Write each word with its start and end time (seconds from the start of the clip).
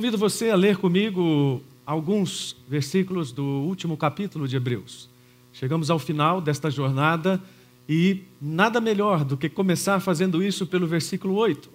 Convido 0.00 0.16
você 0.16 0.48
a 0.48 0.56
ler 0.56 0.78
comigo 0.78 1.60
alguns 1.84 2.56
versículos 2.66 3.32
do 3.32 3.44
último 3.44 3.98
capítulo 3.98 4.48
de 4.48 4.56
Hebreus. 4.56 5.10
Chegamos 5.52 5.90
ao 5.90 5.98
final 5.98 6.40
desta 6.40 6.70
jornada 6.70 7.38
e 7.86 8.22
nada 8.40 8.80
melhor 8.80 9.24
do 9.24 9.36
que 9.36 9.46
começar 9.46 10.00
fazendo 10.00 10.42
isso 10.42 10.66
pelo 10.66 10.86
versículo 10.86 11.34
8. 11.34 11.68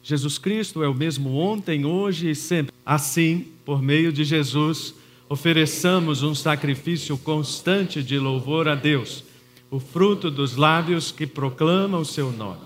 Jesus 0.00 0.38
Cristo 0.38 0.80
é 0.84 0.88
o 0.88 0.94
mesmo 0.94 1.36
ontem, 1.36 1.84
hoje 1.84 2.30
e 2.30 2.36
sempre. 2.36 2.72
Assim, 2.86 3.48
por 3.64 3.82
meio 3.82 4.12
de 4.12 4.22
Jesus, 4.22 4.94
ofereçamos 5.28 6.22
um 6.22 6.36
sacrifício 6.36 7.18
constante 7.18 8.00
de 8.00 8.16
louvor 8.16 8.68
a 8.68 8.76
Deus, 8.76 9.24
o 9.72 9.80
fruto 9.80 10.30
dos 10.30 10.54
lábios 10.54 11.10
que 11.10 11.26
proclamam 11.26 12.02
o 12.02 12.04
seu 12.04 12.30
nome. 12.30 12.65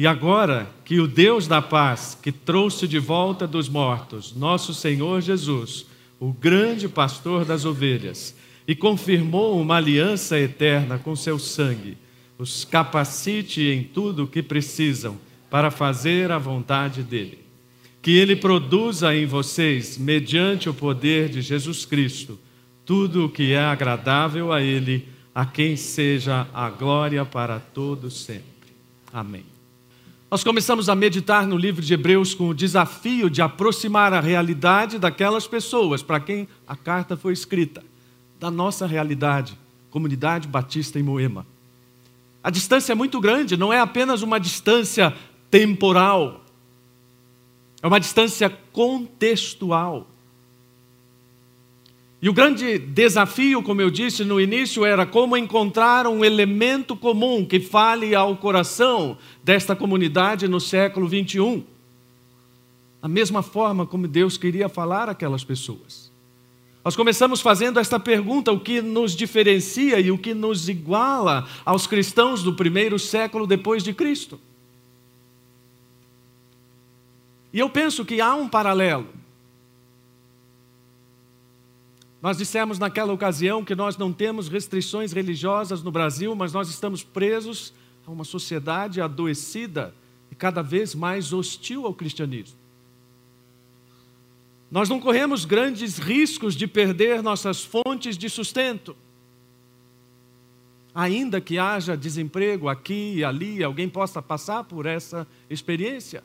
E 0.00 0.06
agora 0.06 0.66
que 0.82 0.98
o 0.98 1.06
Deus 1.06 1.46
da 1.46 1.60
paz, 1.60 2.16
que 2.22 2.32
trouxe 2.32 2.88
de 2.88 2.98
volta 2.98 3.46
dos 3.46 3.68
mortos 3.68 4.34
nosso 4.34 4.72
Senhor 4.72 5.20
Jesus, 5.20 5.84
o 6.18 6.32
grande 6.32 6.88
pastor 6.88 7.44
das 7.44 7.66
ovelhas, 7.66 8.34
e 8.66 8.74
confirmou 8.74 9.60
uma 9.60 9.76
aliança 9.76 10.38
eterna 10.38 10.96
com 10.96 11.14
seu 11.14 11.38
sangue, 11.38 11.98
os 12.38 12.64
capacite 12.64 13.60
em 13.60 13.84
tudo 13.84 14.24
o 14.24 14.26
que 14.26 14.42
precisam 14.42 15.18
para 15.50 15.70
fazer 15.70 16.32
a 16.32 16.38
vontade 16.38 17.02
dele. 17.02 17.38
Que 18.00 18.12
ele 18.12 18.34
produza 18.34 19.14
em 19.14 19.26
vocês, 19.26 19.98
mediante 19.98 20.66
o 20.66 20.72
poder 20.72 21.28
de 21.28 21.42
Jesus 21.42 21.84
Cristo, 21.84 22.38
tudo 22.86 23.26
o 23.26 23.28
que 23.28 23.52
é 23.52 23.60
agradável 23.60 24.50
a 24.50 24.62
ele, 24.62 25.06
a 25.34 25.44
quem 25.44 25.76
seja 25.76 26.48
a 26.54 26.70
glória 26.70 27.22
para 27.26 27.60
todos 27.60 28.22
sempre. 28.22 28.46
Amém. 29.12 29.49
Nós 30.30 30.44
começamos 30.44 30.88
a 30.88 30.94
meditar 30.94 31.44
no 31.44 31.56
livro 31.56 31.82
de 31.82 31.92
Hebreus 31.92 32.34
com 32.34 32.48
o 32.48 32.54
desafio 32.54 33.28
de 33.28 33.42
aproximar 33.42 34.14
a 34.14 34.20
realidade 34.20 34.96
daquelas 34.96 35.48
pessoas 35.48 36.04
para 36.04 36.20
quem 36.20 36.46
a 36.68 36.76
carta 36.76 37.16
foi 37.16 37.32
escrita, 37.32 37.82
da 38.38 38.48
nossa 38.48 38.86
realidade, 38.86 39.58
comunidade 39.90 40.46
batista 40.46 41.00
em 41.00 41.02
Moema. 41.02 41.44
A 42.44 42.48
distância 42.48 42.92
é 42.92 42.94
muito 42.94 43.20
grande, 43.20 43.56
não 43.56 43.72
é 43.72 43.80
apenas 43.80 44.22
uma 44.22 44.38
distância 44.38 45.12
temporal, 45.50 46.44
é 47.82 47.88
uma 47.88 47.98
distância 47.98 48.48
contextual. 48.72 50.06
E 52.22 52.28
o 52.28 52.34
grande 52.34 52.78
desafio, 52.78 53.62
como 53.62 53.80
eu 53.80 53.90
disse 53.90 54.24
no 54.24 54.38
início, 54.38 54.84
era 54.84 55.06
como 55.06 55.38
encontrar 55.38 56.06
um 56.06 56.22
elemento 56.22 56.94
comum 56.94 57.46
que 57.46 57.58
fale 57.58 58.14
ao 58.14 58.36
coração 58.36 59.16
desta 59.42 59.74
comunidade 59.74 60.46
no 60.46 60.60
século 60.60 61.08
21. 61.08 61.64
A 63.00 63.08
mesma 63.08 63.42
forma 63.42 63.86
como 63.86 64.06
Deus 64.06 64.36
queria 64.36 64.68
falar 64.68 65.08
àquelas 65.08 65.42
pessoas. 65.42 66.12
Nós 66.84 66.94
começamos 66.94 67.40
fazendo 67.40 67.80
esta 67.80 67.98
pergunta: 67.98 68.52
o 68.52 68.60
que 68.60 68.82
nos 68.82 69.16
diferencia 69.16 69.98
e 69.98 70.10
o 70.10 70.18
que 70.18 70.34
nos 70.34 70.68
iguala 70.68 71.48
aos 71.64 71.86
cristãos 71.86 72.42
do 72.42 72.54
primeiro 72.54 72.98
século 72.98 73.46
depois 73.46 73.82
de 73.82 73.94
Cristo? 73.94 74.38
E 77.50 77.58
eu 77.58 77.70
penso 77.70 78.04
que 78.04 78.20
há 78.20 78.34
um 78.34 78.46
paralelo. 78.46 79.19
Nós 82.22 82.36
dissemos 82.36 82.78
naquela 82.78 83.12
ocasião 83.12 83.64
que 83.64 83.74
nós 83.74 83.96
não 83.96 84.12
temos 84.12 84.48
restrições 84.48 85.12
religiosas 85.12 85.82
no 85.82 85.90
Brasil, 85.90 86.34
mas 86.34 86.52
nós 86.52 86.68
estamos 86.68 87.02
presos 87.02 87.72
a 88.06 88.10
uma 88.10 88.24
sociedade 88.24 89.00
adoecida 89.00 89.94
e 90.30 90.34
cada 90.34 90.62
vez 90.62 90.94
mais 90.94 91.32
hostil 91.32 91.86
ao 91.86 91.94
cristianismo. 91.94 92.58
Nós 94.70 94.88
não 94.88 95.00
corremos 95.00 95.44
grandes 95.44 95.98
riscos 95.98 96.54
de 96.54 96.66
perder 96.66 97.22
nossas 97.22 97.64
fontes 97.64 98.16
de 98.16 98.28
sustento. 98.28 98.94
Ainda 100.94 101.40
que 101.40 101.58
haja 101.58 101.96
desemprego 101.96 102.68
aqui 102.68 103.14
e 103.16 103.24
ali, 103.24 103.64
alguém 103.64 103.88
possa 103.88 104.20
passar 104.20 104.64
por 104.64 104.86
essa 104.86 105.26
experiência. 105.48 106.22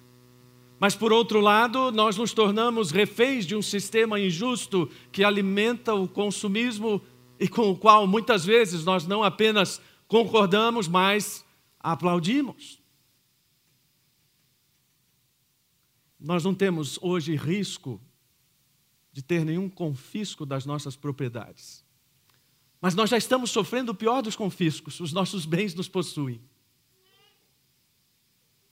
Mas, 0.79 0.95
por 0.95 1.13
outro 1.13 1.39
lado, 1.39 1.91
nós 1.91 2.17
nos 2.17 2.33
tornamos 2.33 2.91
reféns 2.91 3.45
de 3.45 3.55
um 3.55 3.61
sistema 3.61 4.19
injusto 4.19 4.89
que 5.11 5.23
alimenta 5.23 5.93
o 5.93 6.07
consumismo 6.07 7.01
e 7.39 7.47
com 7.47 7.71
o 7.71 7.77
qual 7.77 8.05
muitas 8.05 8.45
vezes 8.45 8.83
nós 8.83 9.07
não 9.07 9.23
apenas 9.23 9.81
concordamos, 10.07 10.87
mas 10.87 11.45
aplaudimos. 11.79 12.81
Nós 16.19 16.43
não 16.43 16.53
temos 16.53 16.97
hoje 17.01 17.35
risco 17.35 18.01
de 19.13 19.21
ter 19.21 19.45
nenhum 19.45 19.69
confisco 19.69 20.45
das 20.45 20.65
nossas 20.65 20.95
propriedades. 20.95 21.85
Mas 22.81 22.95
nós 22.95 23.09
já 23.09 23.17
estamos 23.17 23.49
sofrendo 23.49 23.93
o 23.93 23.95
pior 23.95 24.21
dos 24.21 24.35
confiscos, 24.35 24.99
os 24.99 25.13
nossos 25.13 25.45
bens 25.45 25.73
nos 25.73 25.87
possuem. 25.87 26.41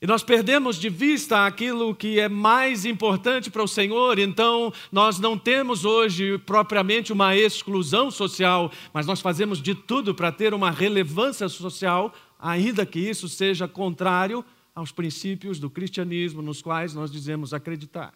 E 0.03 0.06
nós 0.06 0.22
perdemos 0.22 0.75
de 0.75 0.90
vista 0.90 1.46
aquilo 1.46 1.96
que 1.96 2.19
é 2.19 2.28
mais 2.28 2.84
importante 2.84 3.50
para 3.50 3.64
o 3.64 3.68
Senhor, 3.69 4.19
então 4.19 4.74
nós 4.91 5.18
não 5.18 5.40
temos 5.40 5.86
hoje 5.86 6.38
propriamente 6.40 7.14
uma 7.14 7.38
exclusão 7.38 8.12
social, 8.12 8.69
mas 8.94 9.08
nós 9.08 9.22
fazemos 9.22 9.62
de 9.62 9.74
tudo 9.74 10.14
para 10.14 10.30
ter 10.30 10.53
uma 10.53 10.69
relevância 10.69 11.47
social, 11.47 12.14
ainda 12.38 12.86
que 12.86 13.00
isso 13.00 13.30
seja 13.30 13.66
contrário 13.66 14.44
aos 14.75 14.91
princípios 14.91 15.58
do 15.58 15.69
cristianismo 15.69 16.41
nos 16.41 16.62
quais 16.62 16.94
nós 16.94 17.09
dizemos 17.09 17.53
acreditar. 17.53 18.14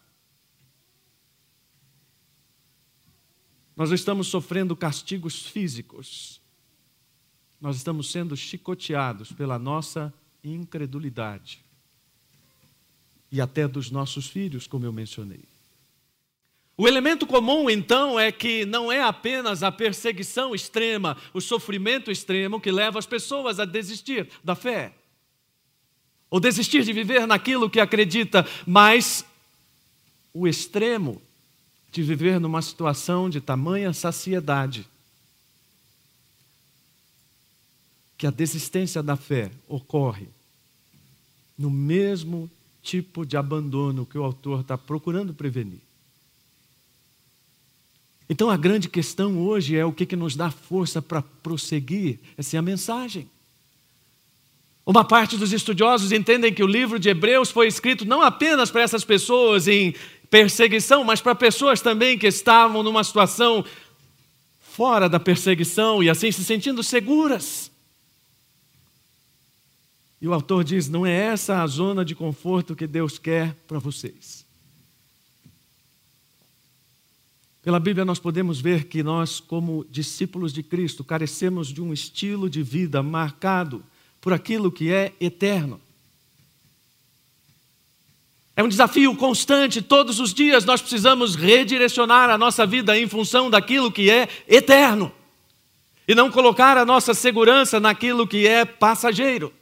Nós 3.74 3.90
estamos 3.92 4.26
sofrendo 4.26 4.76
castigos 4.76 5.46
físicos. 5.46 6.38
Nós 7.58 7.76
estamos 7.76 8.10
sendo 8.10 8.36
chicoteados 8.36 9.32
pela 9.32 9.58
nossa 9.58 10.12
incredulidade. 10.44 11.66
E 13.30 13.40
até 13.40 13.68
dos 13.68 13.90
nossos 13.90 14.26
filhos, 14.26 14.66
como 14.66 14.84
eu 14.84 14.92
mencionei. 14.92 15.44
O 16.76 16.86
elemento 16.86 17.26
comum, 17.26 17.68
então, 17.68 18.18
é 18.18 18.30
que 18.30 18.64
não 18.64 18.90
é 18.90 19.02
apenas 19.02 19.64
a 19.64 19.72
perseguição 19.72 20.54
extrema, 20.54 21.16
o 21.34 21.40
sofrimento 21.40 22.08
extremo 22.08 22.60
que 22.60 22.70
leva 22.70 23.00
as 23.00 23.06
pessoas 23.06 23.58
a 23.58 23.64
desistir 23.64 24.28
da 24.44 24.54
fé, 24.54 24.92
ou 26.30 26.38
desistir 26.38 26.84
de 26.84 26.92
viver 26.92 27.26
naquilo 27.26 27.68
que 27.68 27.80
acredita, 27.80 28.46
mas 28.64 29.24
o 30.32 30.46
extremo 30.46 31.20
de 31.90 32.02
viver 32.02 32.38
numa 32.38 32.62
situação 32.62 33.28
de 33.28 33.40
tamanha 33.40 33.92
saciedade 33.92 34.86
que 38.16 38.26
a 38.26 38.30
desistência 38.30 39.02
da 39.02 39.16
fé 39.16 39.50
ocorre 39.66 40.28
no 41.56 41.70
mesmo 41.70 42.48
tipo 42.88 43.26
de 43.26 43.36
abandono 43.36 44.06
que 44.06 44.16
o 44.16 44.24
autor 44.24 44.60
está 44.60 44.78
procurando 44.78 45.34
prevenir. 45.34 45.80
Então 48.30 48.48
a 48.48 48.56
grande 48.56 48.88
questão 48.88 49.38
hoje 49.38 49.76
é 49.76 49.84
o 49.84 49.92
que, 49.92 50.06
que 50.06 50.16
nos 50.16 50.34
dá 50.34 50.50
força 50.50 51.02
para 51.02 51.20
prosseguir 51.20 52.18
essa 52.38 52.56
é 52.56 52.58
a 52.58 52.62
mensagem. 52.62 53.28
Uma 54.86 55.04
parte 55.04 55.36
dos 55.36 55.52
estudiosos 55.52 56.12
entendem 56.12 56.52
que 56.52 56.62
o 56.62 56.66
livro 56.66 56.98
de 56.98 57.10
Hebreus 57.10 57.50
foi 57.50 57.66
escrito 57.66 58.06
não 58.06 58.22
apenas 58.22 58.70
para 58.70 58.80
essas 58.80 59.04
pessoas 59.04 59.68
em 59.68 59.94
perseguição, 60.30 61.04
mas 61.04 61.20
para 61.20 61.34
pessoas 61.34 61.82
também 61.82 62.16
que 62.16 62.26
estavam 62.26 62.82
numa 62.82 63.04
situação 63.04 63.66
fora 64.60 65.10
da 65.10 65.20
perseguição 65.20 66.02
e 66.02 66.08
assim 66.08 66.32
se 66.32 66.42
sentindo 66.42 66.82
seguras. 66.82 67.67
E 70.20 70.26
o 70.26 70.34
autor 70.34 70.64
diz: 70.64 70.88
não 70.88 71.06
é 71.06 71.12
essa 71.12 71.62
a 71.62 71.66
zona 71.66 72.04
de 72.04 72.14
conforto 72.14 72.74
que 72.74 72.86
Deus 72.86 73.18
quer 73.18 73.54
para 73.66 73.78
vocês. 73.78 74.46
Pela 77.62 77.78
Bíblia, 77.78 78.04
nós 78.04 78.18
podemos 78.18 78.60
ver 78.60 78.84
que 78.84 79.02
nós, 79.02 79.40
como 79.40 79.84
discípulos 79.90 80.52
de 80.52 80.62
Cristo, 80.62 81.04
carecemos 81.04 81.68
de 81.68 81.82
um 81.82 81.92
estilo 81.92 82.48
de 82.48 82.62
vida 82.62 83.02
marcado 83.02 83.84
por 84.20 84.32
aquilo 84.32 84.72
que 84.72 84.90
é 84.90 85.12
eterno. 85.20 85.80
É 88.56 88.62
um 88.62 88.68
desafio 88.68 89.14
constante, 89.14 89.80
todos 89.80 90.18
os 90.18 90.34
dias 90.34 90.64
nós 90.64 90.80
precisamos 90.80 91.36
redirecionar 91.36 92.28
a 92.30 92.38
nossa 92.38 92.66
vida 92.66 92.98
em 92.98 93.06
função 93.06 93.48
daquilo 93.48 93.92
que 93.92 94.10
é 94.10 94.28
eterno 94.48 95.12
e 96.08 96.14
não 96.14 96.30
colocar 96.30 96.76
a 96.78 96.86
nossa 96.86 97.12
segurança 97.12 97.78
naquilo 97.78 98.26
que 98.26 98.48
é 98.48 98.64
passageiro. 98.64 99.52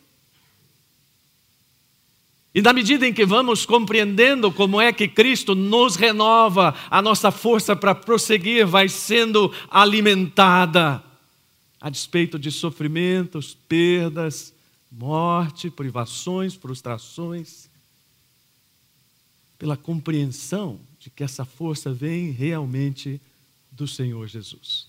E 2.56 2.62
na 2.62 2.72
medida 2.72 3.06
em 3.06 3.12
que 3.12 3.26
vamos 3.26 3.66
compreendendo 3.66 4.50
como 4.50 4.80
é 4.80 4.90
que 4.90 5.06
Cristo 5.06 5.54
nos 5.54 5.94
renova, 5.94 6.74
a 6.90 7.02
nossa 7.02 7.30
força 7.30 7.76
para 7.76 7.94
prosseguir 7.94 8.66
vai 8.66 8.88
sendo 8.88 9.52
alimentada, 9.70 11.04
a 11.78 11.90
despeito 11.90 12.38
de 12.38 12.50
sofrimentos, 12.50 13.54
perdas, 13.68 14.54
morte, 14.90 15.68
privações, 15.68 16.54
frustrações 16.54 17.68
pela 19.58 19.76
compreensão 19.76 20.80
de 20.98 21.10
que 21.10 21.22
essa 21.22 21.44
força 21.44 21.92
vem 21.92 22.30
realmente 22.30 23.20
do 23.70 23.86
Senhor 23.86 24.26
Jesus. 24.28 24.88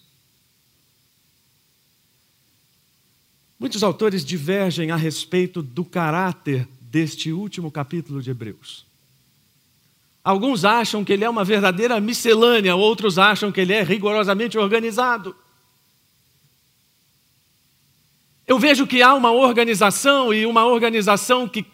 Muitos 3.59 3.83
autores 3.83 4.23
divergem 4.23 4.89
a 4.89 4.95
respeito 4.95 5.61
do 5.61 5.83
caráter 5.83 6.65
deste 6.89 7.31
último 7.31 7.71
capítulo 7.71 8.21
de 8.21 8.31
Hebreus. 8.31 8.85
Alguns 10.23 10.65
acham 10.65 11.05
que 11.05 11.13
ele 11.13 11.23
é 11.23 11.29
uma 11.29 11.43
verdadeira 11.43 11.99
miscelânea, 11.99 12.75
outros 12.75 13.17
acham 13.17 13.51
que 13.51 13.61
ele 13.61 13.73
é 13.73 13.81
rigorosamente 13.81 14.57
organizado. 14.57 15.35
Eu 18.45 18.57
vejo 18.59 18.87
que 18.87 19.01
há 19.01 19.13
uma 19.13 19.31
organização 19.31 20.33
e 20.33 20.45
uma 20.45 20.65
organização 20.65 21.47
que 21.47 21.65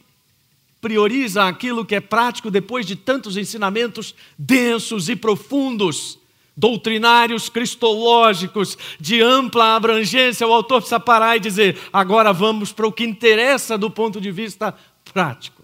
prioriza 0.81 1.48
aquilo 1.48 1.86
que 1.86 1.95
é 1.95 2.00
prático 2.00 2.51
depois 2.51 2.86
de 2.86 2.95
tantos 2.95 3.38
ensinamentos 3.38 4.13
densos 4.38 5.07
e 5.10 5.15
profundos, 5.15 6.19
doutrinários, 6.57 7.50
cristológicos, 7.50 8.77
de 9.00 9.21
ampla 9.21 9.75
abrangência. 9.75 10.48
O 10.48 10.54
autor 10.54 10.81
precisa 10.81 11.00
parar 11.00 11.38
e 11.38 11.39
dizer: 11.39 11.80
agora 11.92 12.33
vamos 12.33 12.71
para 12.71 12.88
o 12.88 12.92
que 12.92 13.04
interessa 13.04 13.77
do 13.77 13.89
ponto 13.89 14.19
de 14.19 14.31
vista 14.31 14.75
prático. 15.13 15.63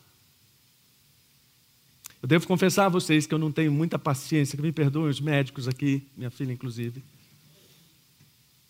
Eu 2.21 2.27
devo 2.27 2.45
confessar 2.45 2.85
a 2.85 2.89
vocês 2.89 3.25
que 3.25 3.33
eu 3.33 3.39
não 3.39 3.51
tenho 3.51 3.71
muita 3.71 3.97
paciência, 3.97 4.55
que 4.55 4.61
me 4.61 4.71
perdoem 4.71 5.09
os 5.09 5.21
médicos 5.21 5.67
aqui, 5.67 6.05
minha 6.15 6.29
filha 6.29 6.51
inclusive. 6.51 7.01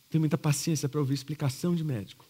Tenho 0.10 0.22
muita 0.22 0.38
paciência 0.38 0.88
para 0.88 1.00
ouvir 1.00 1.16
explicação 1.16 1.76
de 1.76 1.84
médico. 1.84 2.26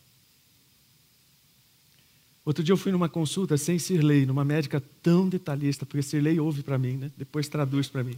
Outro 2.46 2.64
dia 2.64 2.74
eu 2.74 2.78
fui 2.78 2.92
numa 2.92 3.10
consulta 3.10 3.58
sem 3.58 3.78
Sirlei, 3.78 4.26
numa 4.26 4.44
médica 4.44 4.82
tão 5.04 5.30
detalhista, 5.30 5.86
porque 5.86 6.02
Sirlei 6.02 6.40
ouve 6.40 6.64
para 6.64 6.78
mim, 6.78 6.98
né? 6.98 7.12
depois 7.18 7.48
traduz 7.48 7.88
para 7.88 8.04
mim. 8.04 8.16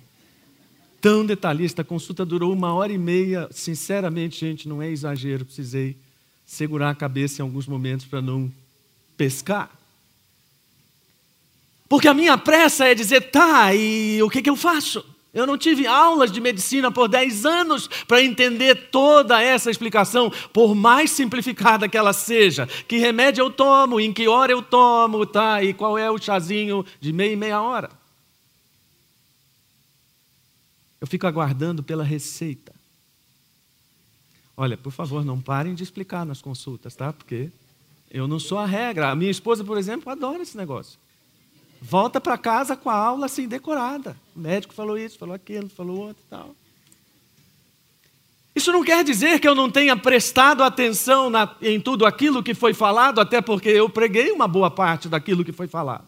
Tão 1.01 1.25
detalhista, 1.25 1.81
a 1.81 1.85
consulta 1.85 2.23
durou 2.23 2.53
uma 2.53 2.73
hora 2.73 2.93
e 2.93 2.97
meia. 2.97 3.49
Sinceramente, 3.51 4.39
gente, 4.39 4.69
não 4.69 4.81
é 4.81 4.89
exagero, 4.89 5.43
precisei 5.43 5.97
segurar 6.45 6.91
a 6.91 6.95
cabeça 6.95 7.41
em 7.41 7.43
alguns 7.43 7.65
momentos 7.65 8.05
para 8.05 8.21
não 8.21 8.51
pescar. 9.17 9.80
Porque 11.91 12.07
a 12.07 12.13
minha 12.13 12.37
pressa 12.37 12.87
é 12.87 12.95
dizer, 12.95 13.31
tá, 13.31 13.75
e 13.75 14.23
o 14.23 14.29
que, 14.29 14.41
que 14.41 14.49
eu 14.49 14.55
faço? 14.55 15.03
Eu 15.33 15.45
não 15.45 15.57
tive 15.57 15.85
aulas 15.85 16.31
de 16.31 16.39
medicina 16.39 16.89
por 16.89 17.09
10 17.09 17.45
anos 17.45 17.89
para 18.07 18.23
entender 18.23 18.87
toda 18.89 19.43
essa 19.43 19.69
explicação, 19.69 20.31
por 20.53 20.73
mais 20.73 21.11
simplificada 21.11 21.89
que 21.89 21.97
ela 21.97 22.13
seja. 22.13 22.65
Que 22.87 22.97
remédio 22.97 23.41
eu 23.41 23.49
tomo, 23.49 23.99
em 23.99 24.13
que 24.13 24.25
hora 24.25 24.53
eu 24.53 24.61
tomo, 24.61 25.25
tá? 25.25 25.61
E 25.61 25.73
qual 25.73 25.97
é 25.97 26.09
o 26.09 26.17
chazinho 26.17 26.85
de 27.01 27.11
meia 27.11 27.33
e 27.33 27.35
meia 27.35 27.61
hora? 27.61 27.89
Eu 31.01 31.07
fico 31.07 31.27
aguardando 31.27 31.83
pela 31.83 32.05
receita. 32.05 32.71
Olha, 34.55 34.77
por 34.77 34.93
favor, 34.93 35.25
não 35.25 35.41
parem 35.41 35.75
de 35.75 35.83
explicar 35.83 36.25
nas 36.25 36.41
consultas, 36.41 36.95
tá? 36.95 37.11
Porque 37.11 37.49
eu 38.09 38.29
não 38.29 38.39
sou 38.39 38.59
a 38.59 38.65
regra. 38.65 39.09
A 39.09 39.15
minha 39.15 39.29
esposa, 39.29 39.61
por 39.61 39.77
exemplo, 39.77 40.09
adora 40.09 40.41
esse 40.41 40.55
negócio 40.55 41.00
volta 41.81 42.21
para 42.21 42.37
casa 42.37 42.77
com 42.77 42.89
a 42.89 42.95
aula 42.95 43.25
assim 43.25 43.47
decorada. 43.47 44.15
O 44.35 44.39
médico 44.39 44.73
falou 44.73 44.97
isso, 44.97 45.17
falou 45.17 45.33
aquilo, 45.33 45.67
falou 45.67 45.99
outro 45.99 46.23
e 46.25 46.29
tal. 46.29 46.55
Isso 48.55 48.71
não 48.71 48.83
quer 48.83 49.03
dizer 49.03 49.39
que 49.39 49.47
eu 49.47 49.55
não 49.55 49.71
tenha 49.71 49.95
prestado 49.95 50.61
atenção 50.61 51.29
na, 51.29 51.55
em 51.61 51.79
tudo 51.79 52.05
aquilo 52.05 52.43
que 52.43 52.53
foi 52.53 52.73
falado, 52.73 53.19
até 53.19 53.41
porque 53.41 53.69
eu 53.69 53.89
preguei 53.89 54.31
uma 54.31 54.47
boa 54.47 54.69
parte 54.69 55.09
daquilo 55.09 55.43
que 55.43 55.53
foi 55.53 55.67
falado. 55.67 56.05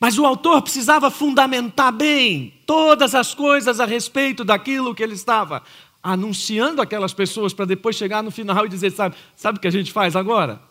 Mas 0.00 0.18
o 0.18 0.24
autor 0.24 0.62
precisava 0.62 1.10
fundamentar 1.10 1.92
bem 1.92 2.54
todas 2.66 3.14
as 3.14 3.34
coisas 3.34 3.78
a 3.78 3.84
respeito 3.84 4.42
daquilo 4.42 4.94
que 4.94 5.02
ele 5.02 5.12
estava 5.12 5.62
anunciando 6.02 6.80
aquelas 6.80 7.12
pessoas 7.12 7.52
para 7.52 7.66
depois 7.66 7.96
chegar 7.96 8.22
no 8.22 8.30
final 8.30 8.64
e 8.64 8.68
dizer: 8.68 8.90
sabe, 8.92 9.14
sabe 9.36 9.58
o 9.58 9.60
que 9.60 9.68
a 9.68 9.72
gente 9.72 9.92
faz 9.92 10.16
agora? 10.16 10.69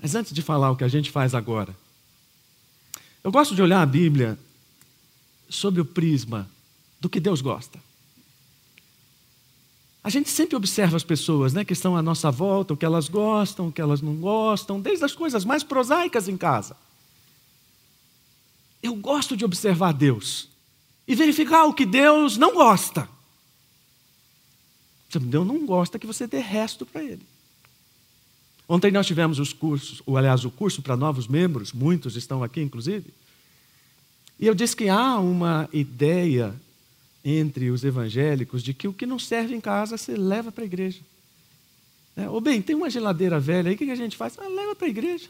Mas 0.00 0.14
antes 0.14 0.32
de 0.32 0.42
falar 0.42 0.70
o 0.70 0.76
que 0.76 0.84
a 0.84 0.88
gente 0.88 1.10
faz 1.10 1.34
agora, 1.34 1.76
eu 3.24 3.30
gosto 3.32 3.54
de 3.54 3.62
olhar 3.62 3.82
a 3.82 3.86
Bíblia 3.86 4.38
sob 5.48 5.80
o 5.80 5.84
prisma 5.84 6.48
do 7.00 7.08
que 7.08 7.20
Deus 7.20 7.40
gosta. 7.40 7.78
A 10.02 10.08
gente 10.08 10.30
sempre 10.30 10.54
observa 10.54 10.96
as 10.96 11.02
pessoas 11.02 11.52
né, 11.52 11.64
que 11.64 11.72
estão 11.72 11.96
à 11.96 12.02
nossa 12.02 12.30
volta, 12.30 12.74
o 12.74 12.76
que 12.76 12.84
elas 12.84 13.08
gostam, 13.08 13.68
o 13.68 13.72
que 13.72 13.80
elas 13.80 14.00
não 14.00 14.14
gostam, 14.14 14.80
desde 14.80 15.04
as 15.04 15.12
coisas 15.14 15.44
mais 15.44 15.64
prosaicas 15.64 16.28
em 16.28 16.36
casa. 16.36 16.76
Eu 18.80 18.94
gosto 18.94 19.36
de 19.36 19.44
observar 19.44 19.92
Deus 19.92 20.48
e 21.08 21.14
verificar 21.16 21.64
o 21.64 21.74
que 21.74 21.84
Deus 21.84 22.36
não 22.36 22.54
gosta. 22.54 23.08
Deus 25.18 25.46
não 25.46 25.66
gosta 25.66 25.98
que 25.98 26.06
você 26.06 26.26
dê 26.26 26.38
resto 26.38 26.84
para 26.86 27.02
Ele. 27.02 27.26
Ontem 28.68 28.90
nós 28.90 29.06
tivemos 29.06 29.38
os 29.38 29.52
cursos, 29.52 30.02
ou 30.04 30.16
aliás, 30.16 30.44
o 30.44 30.50
curso 30.50 30.82
para 30.82 30.96
novos 30.96 31.28
membros, 31.28 31.72
muitos 31.72 32.16
estão 32.16 32.42
aqui, 32.42 32.60
inclusive. 32.60 33.14
E 34.38 34.46
eu 34.46 34.54
disse 34.54 34.74
que 34.74 34.88
há 34.88 35.18
uma 35.18 35.68
ideia 35.72 36.54
entre 37.24 37.70
os 37.70 37.84
evangélicos 37.84 38.62
de 38.62 38.74
que 38.74 38.88
o 38.88 38.92
que 38.92 39.06
não 39.06 39.18
serve 39.18 39.54
em 39.54 39.60
casa 39.60 39.96
você 39.96 40.16
leva 40.16 40.52
para 40.52 40.64
a 40.64 40.66
igreja. 40.66 41.00
É, 42.16 42.28
ou 42.28 42.40
bem, 42.40 42.62
tem 42.62 42.74
uma 42.74 42.90
geladeira 42.90 43.38
velha 43.38 43.68
aí, 43.68 43.74
o 43.74 43.78
que 43.78 43.90
a 43.90 43.96
gente 43.96 44.16
faz? 44.16 44.38
Ah, 44.38 44.48
leva 44.48 44.74
para 44.74 44.86
a 44.86 44.90
igreja. 44.90 45.28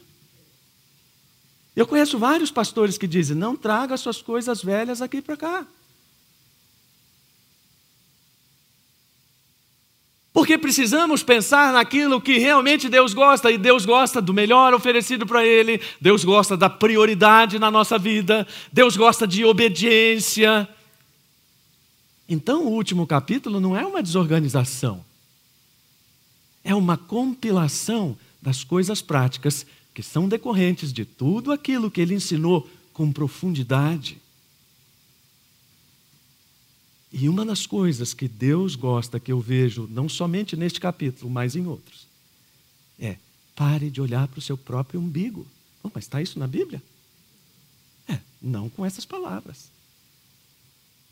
Eu 1.75 1.85
conheço 1.85 2.17
vários 2.17 2.49
pastores 2.49 2.97
que 2.97 3.07
dizem: 3.07 3.35
não 3.35 3.55
traga 3.55 3.95
suas 3.97 4.21
coisas 4.21 4.63
velhas 4.63 5.01
aqui 5.01 5.21
para 5.21 5.37
cá. 5.37 5.67
Porque 10.47 10.57
precisamos 10.57 11.23
pensar 11.23 11.73
naquilo 11.73 12.21
que 12.21 12.37
realmente 12.37 12.87
Deus 12.87 13.13
gosta, 13.13 13.51
e 13.51 13.57
Deus 13.57 13.85
gosta 13.85 14.21
do 14.21 14.33
melhor 14.33 14.73
oferecido 14.73 15.25
para 15.25 15.45
Ele, 15.45 15.81
Deus 15.99 16.23
gosta 16.23 16.55
da 16.55 16.69
prioridade 16.69 17.59
na 17.59 17.69
nossa 17.69 17.99
vida, 17.99 18.47
Deus 18.71 18.95
gosta 18.95 19.27
de 19.27 19.43
obediência. 19.43 20.65
Então, 22.29 22.63
o 22.63 22.69
último 22.69 23.05
capítulo 23.05 23.59
não 23.59 23.75
é 23.75 23.85
uma 23.85 24.01
desorganização, 24.01 25.03
é 26.63 26.73
uma 26.73 26.95
compilação 26.95 28.17
das 28.41 28.63
coisas 28.63 29.01
práticas 29.01 29.65
que 29.93 30.01
são 30.01 30.29
decorrentes 30.29 30.93
de 30.93 31.03
tudo 31.03 31.51
aquilo 31.51 31.91
que 31.91 31.99
ele 31.99 32.15
ensinou 32.15 32.65
com 32.93 33.11
profundidade. 33.11 34.17
E 37.11 37.29
uma 37.29 37.45
das 37.45 37.65
coisas 37.65 38.13
que 38.13 38.27
Deus 38.27 38.75
gosta 38.75 39.19
que 39.19 39.31
eu 39.31 39.39
vejo, 39.39 39.87
não 39.89 40.09
somente 40.09 40.57
neste 40.57 40.79
capítulo, 40.79 41.31
mas 41.31 41.55
em 41.55 41.65
outros, 41.65 42.05
é 42.99 43.15
pare 43.55 43.89
de 43.89 44.01
olhar 44.01 44.27
para 44.27 44.39
o 44.39 44.41
seu 44.41 44.57
próprio 44.57 44.99
umbigo. 44.99 45.47
Oh, 45.81 45.89
mas 45.93 46.03
está 46.03 46.21
isso 46.21 46.37
na 46.37 46.47
Bíblia? 46.47 46.81
É, 48.07 48.19
não 48.41 48.69
com 48.69 48.85
essas 48.85 49.05
palavras. 49.05 49.69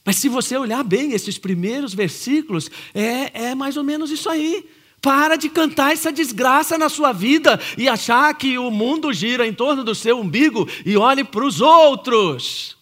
Mas 0.03 0.17
se 0.17 0.29
você 0.29 0.55
olhar 0.55 0.83
bem 0.83 1.13
esses 1.13 1.37
primeiros 1.37 1.93
versículos, 1.93 2.69
é, 2.93 3.47
é 3.49 3.55
mais 3.55 3.77
ou 3.77 3.83
menos 3.83 4.11
isso 4.11 4.29
aí. 4.29 4.69
Para 5.01 5.35
de 5.35 5.49
cantar 5.49 5.93
essa 5.93 6.11
desgraça 6.11 6.77
na 6.77 6.89
sua 6.89 7.13
vida 7.13 7.59
e 7.77 7.87
achar 7.87 8.33
que 8.35 8.57
o 8.57 8.69
mundo 8.69 9.13
gira 9.13 9.47
em 9.47 9.53
torno 9.53 9.83
do 9.83 9.95
seu 9.95 10.19
umbigo 10.19 10.67
e 10.85 10.97
olhe 10.97 11.23
para 11.23 11.45
os 11.45 11.61
outros 11.61 12.75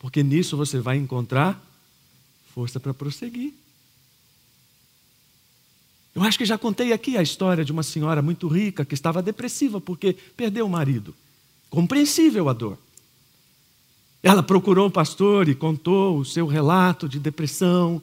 porque 0.00 0.22
nisso 0.22 0.56
você 0.56 0.80
vai 0.80 0.96
encontrar 0.96 1.62
força 2.52 2.80
para 2.80 2.92
prosseguir. 2.92 3.52
Eu 6.12 6.22
acho 6.22 6.36
que 6.36 6.44
já 6.44 6.58
contei 6.58 6.92
aqui 6.92 7.16
a 7.16 7.22
história 7.22 7.64
de 7.64 7.70
uma 7.70 7.84
senhora 7.84 8.20
muito 8.20 8.48
rica 8.48 8.84
que 8.84 8.94
estava 8.94 9.22
depressiva 9.22 9.80
porque 9.80 10.14
perdeu 10.36 10.66
o 10.66 10.70
marido. 10.70 11.14
Compreensível 11.68 12.48
a 12.48 12.52
dor. 12.52 12.76
Ela 14.22 14.42
procurou 14.42 14.88
o 14.88 14.90
pastor 14.90 15.48
e 15.48 15.54
contou 15.54 16.18
o 16.18 16.24
seu 16.24 16.46
relato 16.46 17.08
de 17.08 17.20
depressão. 17.20 18.02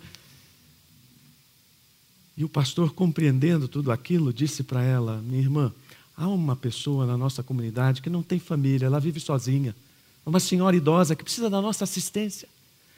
E 2.37 2.45
o 2.45 2.49
pastor, 2.49 2.93
compreendendo 2.93 3.67
tudo 3.67 3.91
aquilo, 3.91 4.31
disse 4.31 4.63
para 4.63 4.83
ela: 4.83 5.21
Minha 5.23 5.41
irmã, 5.41 5.73
há 6.15 6.27
uma 6.27 6.55
pessoa 6.55 7.05
na 7.05 7.17
nossa 7.17 7.43
comunidade 7.43 8.01
que 8.01 8.09
não 8.09 8.23
tem 8.23 8.39
família, 8.39 8.85
ela 8.85 8.99
vive 8.99 9.19
sozinha 9.19 9.75
uma 10.29 10.39
senhora 10.39 10.75
idosa 10.75 11.15
que 11.15 11.23
precisa 11.23 11.49
da 11.49 11.61
nossa 11.61 11.85
assistência, 11.85 12.49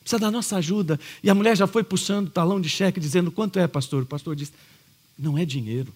precisa 0.01 0.19
da 0.19 0.31
nossa 0.31 0.57
ajuda. 0.57 0.99
E 1.23 1.29
a 1.29 1.35
mulher 1.35 1.55
já 1.55 1.67
foi 1.67 1.83
puxando 1.83 2.27
o 2.27 2.31
talão 2.31 2.59
de 2.59 2.67
cheque, 2.67 2.99
dizendo: 2.99 3.31
Quanto 3.31 3.59
é, 3.59 3.67
pastor? 3.67 4.03
O 4.03 4.05
pastor 4.05 4.35
disse: 4.35 4.51
Não 5.17 5.37
é 5.37 5.45
dinheiro. 5.45 5.93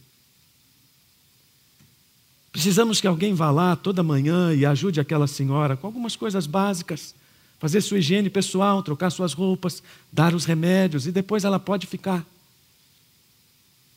Precisamos 2.52 3.02
que 3.02 3.08
alguém 3.08 3.34
vá 3.34 3.50
lá 3.50 3.76
toda 3.76 4.04
manhã 4.04 4.54
e 4.54 4.64
ajude 4.64 5.00
aquela 5.00 5.26
senhora 5.26 5.76
com 5.76 5.88
algumas 5.88 6.16
coisas 6.16 6.46
básicas. 6.46 7.16
Fazer 7.58 7.82
sua 7.82 7.98
higiene 7.98 8.30
pessoal, 8.30 8.84
trocar 8.84 9.10
suas 9.10 9.34
roupas, 9.34 9.82
dar 10.12 10.36
os 10.36 10.46
remédios 10.46 11.08
e 11.08 11.12
depois 11.12 11.44
ela 11.44 11.60
pode 11.60 11.88
ficar. 11.88 12.24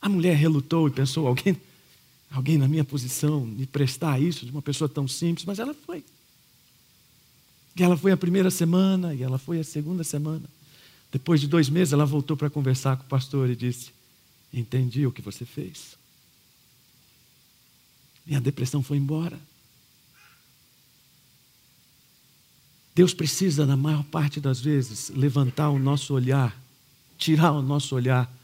A 0.01 0.09
mulher 0.09 0.37
relutou 0.37 0.89
e 0.89 0.91
pensou: 0.91 1.27
alguém, 1.27 1.61
alguém 2.31 2.57
na 2.57 2.67
minha 2.67 2.85
posição 2.85 3.41
me 3.41 3.67
prestar 3.67 4.19
isso 4.23 4.47
de 4.47 4.53
uma 4.53 4.63
pessoa 4.63 4.89
tão 4.89 5.07
simples, 5.07 5.45
mas 5.45 5.59
ela 5.59 5.75
foi. 5.75 6.03
E 7.77 7.83
ela 7.83 7.97
foi 7.97 8.11
a 8.11 8.17
primeira 8.17 8.51
semana, 8.51 9.15
e 9.15 9.23
ela 9.23 9.39
foi 9.39 9.61
a 9.61 9.65
segunda 9.65 10.03
semana. 10.03 10.49
Depois 11.13 11.41
de 11.41 11.47
dois 11.47 11.69
meses, 11.69 11.93
ela 11.93 12.07
voltou 12.07 12.37
para 12.37 12.49
conversar 12.49 12.97
com 12.97 13.05
o 13.05 13.09
pastor 13.09 13.51
e 13.51 13.57
disse: 13.57 13.91
Entendi 14.53 15.07
o 15.07 15.13
que 15.13 15.21
você 15.21 15.45
fez. 15.45 15.97
Minha 18.27 18.41
depressão 18.41 18.83
foi 18.83 18.97
embora. 18.97 19.39
Deus 22.95 23.13
precisa, 23.13 23.67
na 23.67 23.77
maior 23.77 24.03
parte 24.05 24.41
das 24.41 24.59
vezes, 24.59 25.11
levantar 25.11 25.69
o 25.69 25.79
nosso 25.79 26.15
olhar, 26.15 26.59
tirar 27.19 27.53
o 27.53 27.61
nosso 27.61 27.95
olhar 27.95 28.35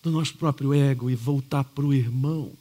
do 0.00 0.12
nosso 0.12 0.34
próprio 0.34 0.72
ego 0.72 1.10
e 1.10 1.16
voltar 1.16 1.64
para 1.64 1.84
o 1.84 1.92
irmão. 1.92 2.52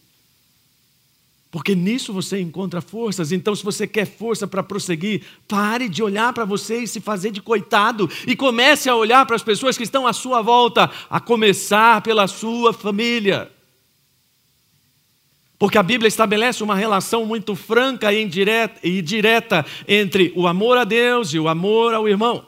Porque 1.51 1.73
nisso 1.73 2.11
você 2.11 2.41
encontra 2.41 2.81
forças. 2.81 3.31
Então, 3.31 3.55
se 3.55 3.63
você 3.63 3.87
quer 3.87 4.05
força 4.05 4.45
para 4.45 4.61
prosseguir, 4.61 5.23
pare 5.47 5.87
de 5.87 6.03
olhar 6.03 6.33
para 6.33 6.43
você 6.43 6.79
e 6.79 6.87
se 6.87 6.99
fazer 6.99 7.31
de 7.31 7.41
coitado 7.41 8.09
e 8.27 8.35
comece 8.35 8.89
a 8.89 8.95
olhar 8.95 9.25
para 9.25 9.35
as 9.35 9.43
pessoas 9.43 9.77
que 9.77 9.83
estão 9.83 10.05
à 10.05 10.11
sua 10.11 10.41
volta, 10.41 10.91
a 11.09 11.19
começar 11.19 12.01
pela 12.01 12.27
sua 12.27 12.73
família. 12.73 13.49
Porque 15.57 15.77
a 15.77 15.83
Bíblia 15.83 16.09
estabelece 16.09 16.61
uma 16.61 16.75
relação 16.75 17.25
muito 17.25 17.55
franca 17.55 18.11
e, 18.11 18.21
indireta, 18.21 18.79
e 18.85 19.01
direta 19.01 19.65
entre 19.87 20.33
o 20.35 20.47
amor 20.47 20.77
a 20.77 20.83
Deus 20.83 21.33
e 21.33 21.39
o 21.39 21.47
amor 21.47 21.93
ao 21.93 22.07
irmão. 22.07 22.45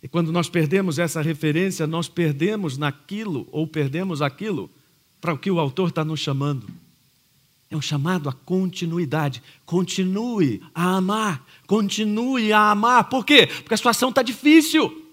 E 0.00 0.08
quando 0.08 0.30
nós 0.30 0.48
perdemos 0.48 1.00
essa 1.00 1.20
referência, 1.20 1.84
nós 1.84 2.08
perdemos 2.08 2.78
naquilo, 2.78 3.48
ou 3.50 3.66
perdemos 3.66 4.22
aquilo, 4.22 4.70
para 5.26 5.34
o 5.34 5.38
que 5.38 5.50
o 5.50 5.58
autor 5.58 5.88
está 5.88 6.04
nos 6.04 6.20
chamando. 6.20 6.68
É 7.68 7.76
um 7.76 7.82
chamado 7.82 8.28
à 8.28 8.32
continuidade. 8.32 9.42
Continue 9.64 10.62
a 10.72 10.98
amar. 10.98 11.44
Continue 11.66 12.52
a 12.52 12.70
amar. 12.70 13.08
Por 13.08 13.26
quê? 13.26 13.48
Porque 13.48 13.74
a 13.74 13.76
situação 13.76 14.10
está 14.10 14.22
difícil. 14.22 15.04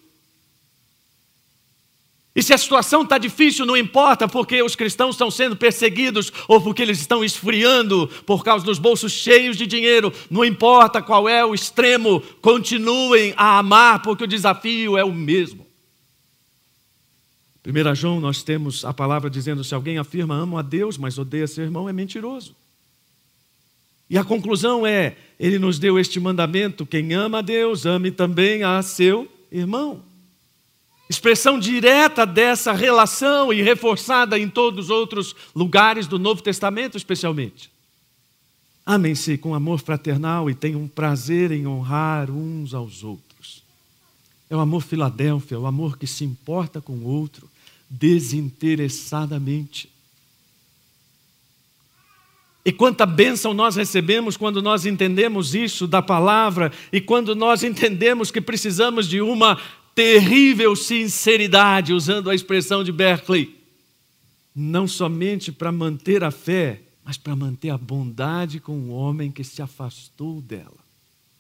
E 2.36 2.44
se 2.44 2.54
a 2.54 2.58
situação 2.60 3.02
está 3.02 3.18
difícil, 3.18 3.66
não 3.66 3.76
importa 3.76 4.28
porque 4.28 4.62
os 4.62 4.76
cristãos 4.76 5.16
estão 5.16 5.32
sendo 5.32 5.56
perseguidos 5.56 6.32
ou 6.48 6.62
porque 6.62 6.84
eles 6.84 7.00
estão 7.00 7.24
esfriando 7.24 8.08
por 8.24 8.44
causa 8.44 8.64
dos 8.64 8.78
bolsos 8.78 9.12
cheios 9.12 9.58
de 9.58 9.66
dinheiro, 9.66 10.14
não 10.30 10.46
importa 10.46 11.02
qual 11.02 11.28
é 11.28 11.44
o 11.44 11.56
extremo, 11.56 12.22
continuem 12.40 13.34
a 13.36 13.58
amar 13.58 14.04
porque 14.04 14.26
o 14.26 14.28
desafio 14.28 14.96
é 14.96 15.04
o 15.04 15.12
mesmo. 15.12 15.63
1 17.66 17.96
João, 17.96 18.20
nós 18.20 18.44
temos 18.44 18.84
a 18.84 18.94
palavra 18.94 19.30
dizendo: 19.30 19.64
se 19.64 19.74
alguém 19.74 19.98
afirma 19.98 20.36
amo 20.36 20.58
a 20.58 20.62
Deus, 20.62 20.98
mas 20.98 21.18
odeia 21.18 21.48
seu 21.48 21.64
irmão, 21.64 21.88
é 21.88 21.94
mentiroso. 21.94 22.54
E 24.10 24.18
a 24.18 24.24
conclusão 24.24 24.86
é: 24.86 25.16
ele 25.40 25.58
nos 25.58 25.80
deu 25.80 25.98
este 25.98 26.20
mandamento: 26.20 26.86
quem 26.86 27.14
ama 27.14 27.40
a 27.40 27.42
Deus, 27.42 27.86
ame 27.86 28.12
também 28.12 28.64
a 28.64 28.82
seu 28.82 29.32
irmão. 29.50 30.02
Expressão 31.10 31.58
direta 31.58 32.26
dessa 32.26 32.74
relação 32.74 33.54
e 33.54 33.62
reforçada 33.62 34.38
em 34.38 34.50
todos 34.50 34.86
os 34.86 34.90
outros 34.90 35.36
lugares 35.56 36.06
do 36.06 36.20
Novo 36.20 36.42
Testamento, 36.42 36.98
especialmente. 36.98 37.72
Amem-se 38.86 39.38
com 39.38 39.56
amor 39.56 39.80
fraternal 39.80 40.50
e 40.50 40.56
tenham 40.56 40.86
prazer 40.88 41.52
em 41.52 41.66
honrar 41.66 42.30
uns 42.30 42.74
aos 42.74 43.04
outros. 43.04 43.64
É 44.50 44.56
o 44.56 44.60
amor 44.60 44.82
Filadélfia, 44.82 45.58
o 45.58 45.66
amor 45.66 45.98
que 45.98 46.06
se 46.06 46.26
importa 46.26 46.82
com 46.82 46.94
o 46.94 47.06
outro 47.06 47.53
desinteressadamente. 47.94 49.88
E 52.66 52.72
quanta 52.72 53.06
bênção 53.06 53.54
nós 53.54 53.76
recebemos 53.76 54.36
quando 54.38 54.62
nós 54.62 54.86
entendemos 54.86 55.54
isso 55.54 55.86
da 55.86 56.02
palavra 56.02 56.72
e 56.92 57.00
quando 57.00 57.36
nós 57.36 57.62
entendemos 57.62 58.32
que 58.32 58.42
precisamos 58.42 59.08
de 59.08 59.22
uma 59.22 59.62
terrível 59.94 60.76
sinceridade, 60.76 61.94
usando 61.94 62.30
a 62.30 62.36
expressão 62.36 62.84
de 62.84 62.92
Berkeley, 62.92 63.56
não 64.56 64.88
somente 64.88 65.52
para 65.52 65.72
manter 65.72 66.24
a 66.24 66.32
fé, 66.32 66.82
mas 67.04 67.18
para 67.18 67.36
manter 67.36 67.70
a 67.70 67.78
bondade 67.78 68.60
com 68.60 68.74
o 68.74 68.90
homem 68.90 69.30
que 69.30 69.44
se 69.44 69.62
afastou 69.62 70.42
dela. 70.42 70.83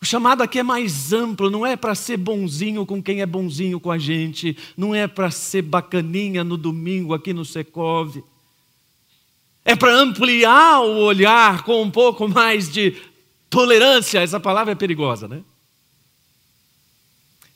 O 0.03 0.05
chamado 0.05 0.43
aqui 0.43 0.59
é 0.59 0.63
mais 0.63 1.13
amplo, 1.13 1.49
não 1.49 1.65
é 1.65 1.77
para 1.77 1.95
ser 1.95 2.17
bonzinho 2.17 2.85
com 2.85 3.01
quem 3.01 3.21
é 3.21 3.25
bonzinho 3.25 3.79
com 3.79 3.89
a 3.89 3.97
gente, 3.97 4.57
não 4.75 4.93
é 4.93 5.07
para 5.07 5.31
ser 5.31 5.61
bacaninha 5.61 6.43
no 6.43 6.57
domingo 6.57 7.13
aqui 7.13 7.31
no 7.31 7.45
Secov. 7.45 8.21
É 9.63 9.77
para 9.77 9.95
ampliar 9.95 10.81
o 10.81 11.05
olhar 11.05 11.63
com 11.63 11.81
um 11.81 11.89
pouco 11.89 12.27
mais 12.27 12.69
de 12.69 13.01
tolerância. 13.49 14.19
Essa 14.19 14.41
palavra 14.41 14.73
é 14.73 14.75
perigosa, 14.75 15.25
né? 15.25 15.41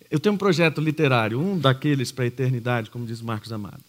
Eu 0.09 0.17
tenho 0.17 0.35
um 0.35 0.37
projeto 0.37 0.79
literário, 0.79 1.41
um 1.41 1.59
daqueles 1.59 2.13
para 2.13 2.23
a 2.23 2.27
eternidade, 2.27 2.89
como 2.89 3.05
diz 3.05 3.19
Marcos 3.21 3.51
Amado. 3.51 3.83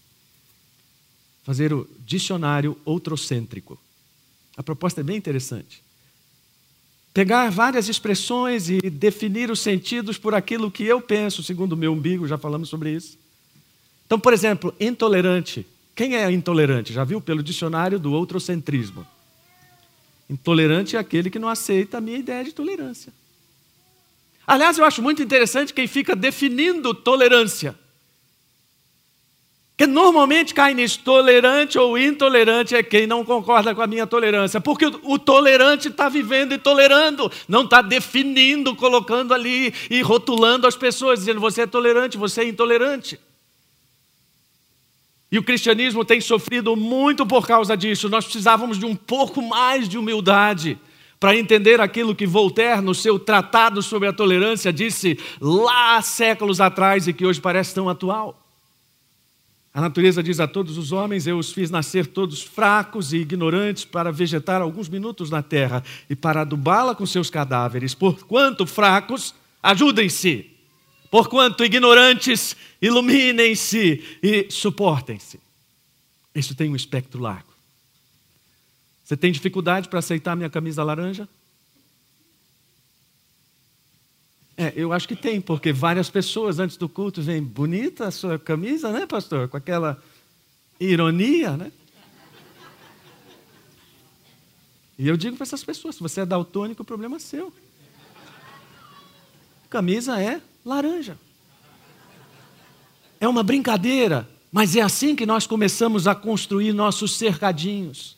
Fazer 1.44 1.72
o 1.72 1.88
dicionário 2.00 2.76
outrocêntrico. 2.84 3.78
A 4.56 4.64
proposta 4.64 5.00
é 5.00 5.04
bem 5.04 5.16
interessante. 5.16 5.80
Pegar 7.18 7.50
várias 7.50 7.88
expressões 7.88 8.70
e 8.70 8.78
definir 8.78 9.50
os 9.50 9.58
sentidos 9.58 10.16
por 10.16 10.36
aquilo 10.36 10.70
que 10.70 10.84
eu 10.84 11.00
penso, 11.00 11.42
segundo 11.42 11.72
o 11.72 11.76
meu 11.76 11.92
umbigo, 11.92 12.28
já 12.28 12.38
falamos 12.38 12.68
sobre 12.68 12.92
isso. 12.92 13.18
Então, 14.06 14.20
por 14.20 14.32
exemplo, 14.32 14.72
intolerante. 14.78 15.66
Quem 15.96 16.14
é 16.14 16.30
intolerante? 16.30 16.92
Já 16.92 17.02
viu 17.02 17.20
pelo 17.20 17.42
dicionário 17.42 17.98
do 17.98 18.12
outrocentrismo. 18.12 19.04
Intolerante 20.30 20.94
é 20.94 21.00
aquele 21.00 21.28
que 21.28 21.40
não 21.40 21.48
aceita 21.48 21.98
a 21.98 22.00
minha 22.00 22.18
ideia 22.18 22.44
de 22.44 22.52
tolerância. 22.52 23.12
Aliás, 24.46 24.78
eu 24.78 24.84
acho 24.84 25.02
muito 25.02 25.20
interessante 25.20 25.74
quem 25.74 25.88
fica 25.88 26.14
definindo 26.14 26.94
tolerância. 26.94 27.74
Que 29.78 29.86
normalmente 29.86 30.52
cai 30.52 30.74
nisso, 30.74 30.98
tolerante 31.04 31.78
ou 31.78 31.96
intolerante 31.96 32.74
é 32.74 32.82
quem 32.82 33.06
não 33.06 33.24
concorda 33.24 33.72
com 33.76 33.80
a 33.80 33.86
minha 33.86 34.08
tolerância. 34.08 34.60
Porque 34.60 34.84
o 35.04 35.16
tolerante 35.20 35.86
está 35.86 36.08
vivendo 36.08 36.52
e 36.52 36.58
tolerando, 36.58 37.30
não 37.46 37.62
está 37.62 37.80
definindo, 37.80 38.74
colocando 38.74 39.32
ali 39.32 39.72
e 39.88 40.02
rotulando 40.02 40.66
as 40.66 40.74
pessoas, 40.74 41.20
dizendo 41.20 41.40
você 41.40 41.62
é 41.62 41.66
tolerante, 41.66 42.18
você 42.18 42.40
é 42.40 42.48
intolerante. 42.48 43.20
E 45.30 45.38
o 45.38 45.44
cristianismo 45.44 46.04
tem 46.04 46.20
sofrido 46.20 46.74
muito 46.74 47.24
por 47.24 47.46
causa 47.46 47.76
disso. 47.76 48.08
Nós 48.08 48.24
precisávamos 48.24 48.80
de 48.80 48.84
um 48.84 48.96
pouco 48.96 49.40
mais 49.40 49.88
de 49.88 49.96
humildade 49.96 50.76
para 51.20 51.36
entender 51.36 51.80
aquilo 51.80 52.16
que 52.16 52.26
Voltaire, 52.26 52.82
no 52.82 52.96
seu 52.96 53.16
Tratado 53.16 53.80
sobre 53.80 54.08
a 54.08 54.12
Tolerância, 54.12 54.72
disse 54.72 55.16
lá 55.40 56.02
séculos 56.02 56.60
atrás 56.60 57.06
e 57.06 57.12
que 57.12 57.24
hoje 57.24 57.40
parece 57.40 57.72
tão 57.72 57.88
atual. 57.88 58.47
A 59.78 59.80
natureza 59.80 60.24
diz 60.24 60.40
a 60.40 60.48
todos 60.48 60.76
os 60.76 60.90
homens: 60.90 61.24
Eu 61.24 61.38
os 61.38 61.52
fiz 61.52 61.70
nascer 61.70 62.04
todos 62.04 62.42
fracos 62.42 63.12
e 63.12 63.18
ignorantes 63.18 63.84
para 63.84 64.10
vegetar 64.10 64.60
alguns 64.60 64.88
minutos 64.88 65.30
na 65.30 65.40
terra 65.40 65.84
e 66.10 66.16
para 66.16 66.40
adubá-la 66.40 66.96
com 66.96 67.06
seus 67.06 67.30
cadáveres. 67.30 67.94
Porquanto 67.94 68.66
fracos, 68.66 69.32
ajudem-se. 69.62 70.50
Porquanto 71.12 71.64
ignorantes, 71.64 72.56
iluminem-se 72.82 74.18
e 74.20 74.48
suportem-se. 74.50 75.38
Isso 76.34 76.56
tem 76.56 76.68
um 76.68 76.74
espectro 76.74 77.22
largo. 77.22 77.52
Você 79.04 79.16
tem 79.16 79.30
dificuldade 79.30 79.88
para 79.88 80.00
aceitar 80.00 80.34
minha 80.34 80.50
camisa 80.50 80.82
laranja? 80.82 81.28
É, 84.60 84.72
eu 84.74 84.92
acho 84.92 85.06
que 85.06 85.14
tem, 85.14 85.40
porque 85.40 85.72
várias 85.72 86.10
pessoas 86.10 86.58
antes 86.58 86.76
do 86.76 86.88
culto 86.88 87.22
vêm, 87.22 87.40
bonita 87.40 88.08
a 88.08 88.10
sua 88.10 88.40
camisa, 88.40 88.90
né, 88.90 89.06
pastor? 89.06 89.46
Com 89.46 89.56
aquela 89.56 90.02
ironia, 90.80 91.56
né? 91.56 91.70
E 94.98 95.06
eu 95.06 95.16
digo 95.16 95.36
para 95.36 95.44
essas 95.44 95.62
pessoas: 95.62 95.94
se 95.94 96.02
você 96.02 96.22
é 96.22 96.26
daltônico, 96.26 96.82
o 96.82 96.84
problema 96.84 97.16
é 97.16 97.20
seu. 97.20 97.52
camisa 99.70 100.20
é 100.20 100.40
laranja. 100.64 101.16
É 103.20 103.28
uma 103.28 103.44
brincadeira, 103.44 104.28
mas 104.50 104.74
é 104.74 104.80
assim 104.80 105.14
que 105.14 105.24
nós 105.24 105.46
começamos 105.46 106.08
a 106.08 106.16
construir 106.16 106.72
nossos 106.72 107.16
cercadinhos. 107.16 108.17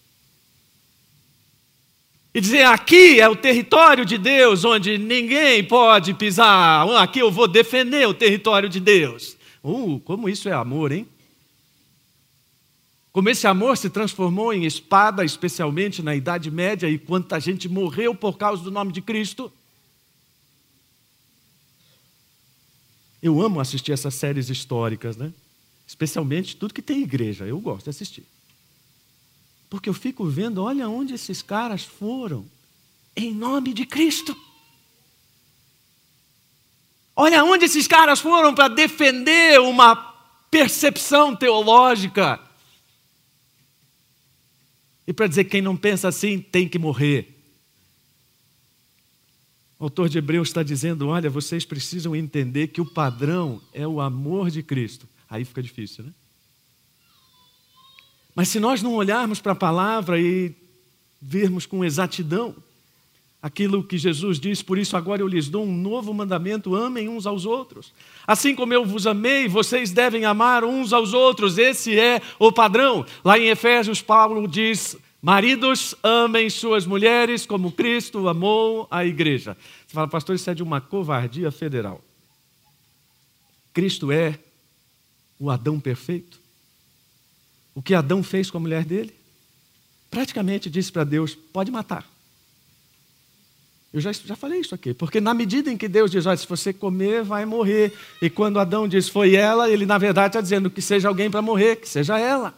E 2.32 2.40
dizer: 2.40 2.64
aqui 2.64 3.20
é 3.20 3.28
o 3.28 3.36
território 3.36 4.04
de 4.04 4.16
Deus, 4.16 4.64
onde 4.64 4.96
ninguém 4.96 5.64
pode 5.64 6.14
pisar, 6.14 6.88
aqui 6.96 7.18
eu 7.18 7.30
vou 7.30 7.48
defender 7.48 8.06
o 8.06 8.14
território 8.14 8.68
de 8.68 8.78
Deus. 8.78 9.36
Uh, 9.62 10.00
como 10.00 10.28
isso 10.28 10.48
é 10.48 10.52
amor, 10.52 10.92
hein? 10.92 11.06
Como 13.12 13.28
esse 13.28 13.46
amor 13.46 13.76
se 13.76 13.90
transformou 13.90 14.52
em 14.52 14.64
espada, 14.64 15.24
especialmente 15.24 16.00
na 16.00 16.14
Idade 16.14 16.50
Média, 16.50 16.88
e 16.88 16.96
quanta 16.96 17.40
gente 17.40 17.68
morreu 17.68 18.14
por 18.14 18.38
causa 18.38 18.62
do 18.62 18.70
nome 18.70 18.92
de 18.92 19.02
Cristo. 19.02 19.52
Eu 23.20 23.42
amo 23.42 23.60
assistir 23.60 23.92
essas 23.92 24.14
séries 24.14 24.48
históricas, 24.48 25.16
né? 25.16 25.32
Especialmente 25.86 26.56
tudo 26.56 26.72
que 26.72 26.80
tem 26.80 27.02
igreja, 27.02 27.44
eu 27.44 27.58
gosto 27.58 27.84
de 27.84 27.90
assistir. 27.90 28.24
Porque 29.70 29.88
eu 29.88 29.94
fico 29.94 30.26
vendo, 30.26 30.62
olha 30.62 30.88
onde 30.88 31.14
esses 31.14 31.40
caras 31.40 31.84
foram, 31.84 32.44
em 33.16 33.32
nome 33.32 33.72
de 33.72 33.86
Cristo. 33.86 34.36
Olha 37.14 37.44
onde 37.44 37.66
esses 37.66 37.86
caras 37.86 38.18
foram 38.18 38.52
para 38.52 38.66
defender 38.66 39.60
uma 39.60 39.94
percepção 40.50 41.36
teológica. 41.36 42.40
E 45.06 45.12
para 45.12 45.28
dizer 45.28 45.44
que 45.44 45.50
quem 45.50 45.62
não 45.62 45.76
pensa 45.76 46.08
assim 46.08 46.40
tem 46.40 46.68
que 46.68 46.78
morrer. 46.78 47.36
O 49.78 49.84
autor 49.84 50.08
de 50.08 50.18
Hebreus 50.18 50.48
está 50.48 50.62
dizendo: 50.62 51.08
olha, 51.08 51.30
vocês 51.30 51.64
precisam 51.64 52.16
entender 52.16 52.68
que 52.68 52.80
o 52.80 52.86
padrão 52.86 53.62
é 53.72 53.86
o 53.86 54.00
amor 54.00 54.50
de 54.50 54.62
Cristo. 54.62 55.08
Aí 55.28 55.44
fica 55.44 55.62
difícil, 55.62 56.04
né? 56.04 56.12
Mas 58.34 58.48
se 58.48 58.60
nós 58.60 58.82
não 58.82 58.94
olharmos 58.94 59.40
para 59.40 59.52
a 59.52 59.56
palavra 59.56 60.20
e 60.20 60.54
vermos 61.20 61.66
com 61.66 61.84
exatidão 61.84 62.54
aquilo 63.42 63.82
que 63.82 63.96
Jesus 63.96 64.38
diz, 64.38 64.62
por 64.62 64.78
isso 64.78 64.96
agora 64.96 65.22
eu 65.22 65.28
lhes 65.28 65.48
dou 65.48 65.64
um 65.64 65.76
novo 65.76 66.12
mandamento: 66.14 66.74
amem 66.74 67.08
uns 67.08 67.26
aos 67.26 67.44
outros. 67.44 67.92
Assim 68.26 68.54
como 68.54 68.72
eu 68.72 68.84
vos 68.84 69.06
amei, 69.06 69.48
vocês 69.48 69.90
devem 69.90 70.24
amar 70.24 70.64
uns 70.64 70.92
aos 70.92 71.12
outros. 71.12 71.58
Esse 71.58 71.98
é 71.98 72.20
o 72.38 72.52
padrão. 72.52 73.04
Lá 73.24 73.38
em 73.38 73.48
Efésios, 73.48 74.00
Paulo 74.00 74.46
diz: 74.46 74.96
Maridos, 75.22 75.94
amem 76.02 76.48
suas 76.48 76.86
mulheres 76.86 77.44
como 77.44 77.72
Cristo 77.72 78.26
amou 78.26 78.88
a 78.90 79.04
igreja. 79.04 79.54
Você 79.86 79.94
fala, 79.94 80.08
pastor, 80.08 80.34
isso 80.34 80.48
é 80.48 80.54
de 80.54 80.62
uma 80.62 80.80
covardia 80.80 81.50
federal. 81.50 82.02
Cristo 83.74 84.10
é 84.10 84.38
o 85.38 85.50
Adão 85.50 85.78
perfeito. 85.78 86.39
O 87.80 87.82
que 87.82 87.94
Adão 87.94 88.22
fez 88.22 88.50
com 88.50 88.58
a 88.58 88.60
mulher 88.60 88.84
dele? 88.84 89.10
Praticamente 90.10 90.68
disse 90.68 90.92
para 90.92 91.02
Deus: 91.02 91.34
pode 91.34 91.70
matar. 91.70 92.06
Eu 93.90 94.02
já, 94.02 94.12
já 94.12 94.36
falei 94.36 94.60
isso 94.60 94.74
aqui, 94.74 94.92
porque 94.92 95.18
na 95.18 95.32
medida 95.32 95.72
em 95.72 95.78
que 95.78 95.88
Deus 95.88 96.10
diz, 96.10 96.26
olha, 96.26 96.36
se 96.36 96.46
você 96.46 96.74
comer, 96.74 97.24
vai 97.24 97.46
morrer. 97.46 97.90
E 98.20 98.28
quando 98.28 98.60
Adão 98.60 98.86
diz, 98.86 99.08
foi 99.08 99.34
ela, 99.34 99.70
ele 99.70 99.86
na 99.86 99.96
verdade 99.96 100.26
está 100.26 100.42
dizendo 100.42 100.70
que 100.70 100.82
seja 100.82 101.08
alguém 101.08 101.30
para 101.30 101.40
morrer, 101.40 101.76
que 101.76 101.88
seja 101.88 102.18
ela. 102.18 102.54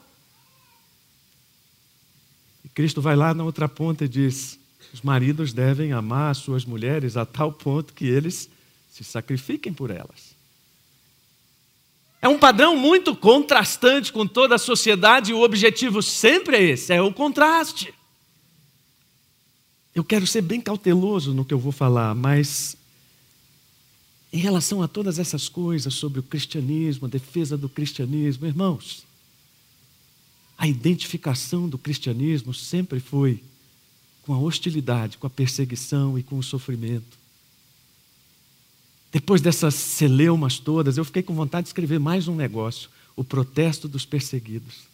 Cristo 2.74 3.00
vai 3.00 3.14
lá 3.14 3.32
na 3.32 3.44
outra 3.44 3.68
ponta 3.68 4.04
e 4.04 4.08
diz: 4.08 4.58
os 4.92 5.02
maridos 5.02 5.52
devem 5.52 5.92
amar 5.92 6.32
as 6.32 6.38
suas 6.38 6.64
mulheres 6.64 7.16
a 7.16 7.24
tal 7.24 7.52
ponto 7.52 7.94
que 7.94 8.06
eles 8.06 8.50
se 8.90 9.04
sacrifiquem 9.04 9.72
por 9.72 9.92
elas. 9.92 10.31
É 12.22 12.28
um 12.28 12.38
padrão 12.38 12.76
muito 12.76 13.16
contrastante 13.16 14.12
com 14.12 14.24
toda 14.24 14.54
a 14.54 14.58
sociedade 14.58 15.32
e 15.32 15.34
o 15.34 15.42
objetivo 15.42 16.00
sempre 16.00 16.56
é 16.56 16.62
esse: 16.62 16.92
é 16.92 17.02
o 17.02 17.12
contraste. 17.12 17.92
Eu 19.92 20.04
quero 20.04 20.24
ser 20.24 20.40
bem 20.40 20.60
cauteloso 20.60 21.34
no 21.34 21.44
que 21.44 21.52
eu 21.52 21.58
vou 21.58 21.72
falar, 21.72 22.14
mas 22.14 22.76
em 24.32 24.38
relação 24.38 24.80
a 24.80 24.88
todas 24.88 25.18
essas 25.18 25.48
coisas 25.48 25.92
sobre 25.92 26.20
o 26.20 26.22
cristianismo, 26.22 27.06
a 27.06 27.10
defesa 27.10 27.58
do 27.58 27.68
cristianismo, 27.68 28.46
irmãos, 28.46 29.04
a 30.56 30.68
identificação 30.68 31.68
do 31.68 31.76
cristianismo 31.76 32.54
sempre 32.54 33.00
foi 33.00 33.42
com 34.22 34.32
a 34.32 34.38
hostilidade, 34.38 35.18
com 35.18 35.26
a 35.26 35.30
perseguição 35.30 36.16
e 36.16 36.22
com 36.22 36.38
o 36.38 36.42
sofrimento. 36.42 37.21
Depois 39.12 39.42
dessas 39.42 39.74
celeumas 39.74 40.58
todas, 40.58 40.96
eu 40.96 41.04
fiquei 41.04 41.22
com 41.22 41.34
vontade 41.34 41.64
de 41.64 41.68
escrever 41.68 42.00
mais 42.00 42.26
um 42.26 42.34
negócio: 42.34 42.88
o 43.14 43.22
protesto 43.22 43.86
dos 43.86 44.06
perseguidos. 44.06 44.90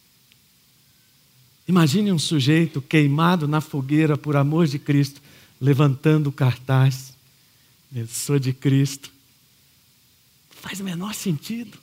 Imagine 1.65 2.11
um 2.11 2.19
sujeito 2.19 2.81
queimado 2.81 3.47
na 3.47 3.61
fogueira 3.61 4.17
por 4.17 4.35
amor 4.35 4.67
de 4.67 4.77
Cristo, 4.77 5.21
levantando 5.61 6.27
o 6.27 6.33
cartaz. 6.33 7.13
Eu 7.95 8.07
sou 8.07 8.37
de 8.37 8.51
Cristo. 8.51 9.11
Faz 10.49 10.79
o 10.79 10.83
menor 10.83 11.13
sentido. 11.13 11.77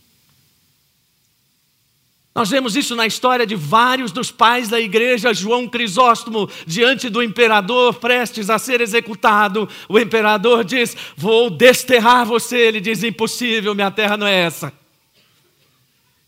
Nós 2.36 2.50
vemos 2.50 2.76
isso 2.76 2.94
na 2.94 3.06
história 3.06 3.46
de 3.46 3.54
vários 3.54 4.12
dos 4.12 4.30
pais 4.30 4.68
da 4.68 4.78
igreja. 4.78 5.32
João 5.32 5.66
Crisóstomo, 5.66 6.50
diante 6.66 7.08
do 7.08 7.22
imperador, 7.22 7.94
prestes 7.94 8.50
a 8.50 8.58
ser 8.58 8.82
executado, 8.82 9.66
o 9.88 9.98
imperador 9.98 10.62
diz: 10.62 10.94
Vou 11.16 11.48
desterrar 11.48 12.26
você. 12.26 12.58
Ele 12.58 12.78
diz: 12.78 13.02
Impossível, 13.02 13.74
minha 13.74 13.90
terra 13.90 14.18
não 14.18 14.26
é 14.26 14.34
essa. 14.34 14.70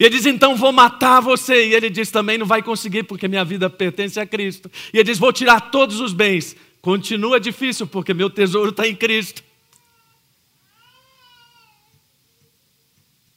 E 0.01 0.05
ele 0.07 0.17
diz: 0.17 0.25
Então 0.25 0.57
vou 0.57 0.73
matar 0.73 1.21
você. 1.21 1.67
E 1.69 1.75
ele 1.75 1.91
diz: 1.91 2.11
Também 2.11 2.39
não 2.39 2.47
vai 2.47 2.63
conseguir, 2.63 3.03
porque 3.03 3.29
minha 3.29 3.45
vida 3.45 3.69
pertence 3.69 4.19
a 4.19 4.25
Cristo. 4.25 4.71
E 4.95 4.97
ele 4.97 5.05
diz: 5.05 5.19
Vou 5.19 5.31
tirar 5.31 5.71
todos 5.71 6.01
os 6.01 6.15
bens. 6.15 6.57
Continua 6.81 7.39
difícil, 7.39 7.87
porque 7.87 8.15
meu 8.15 8.31
tesouro 8.31 8.71
está 8.71 8.89
em 8.89 8.95
Cristo. 8.95 9.43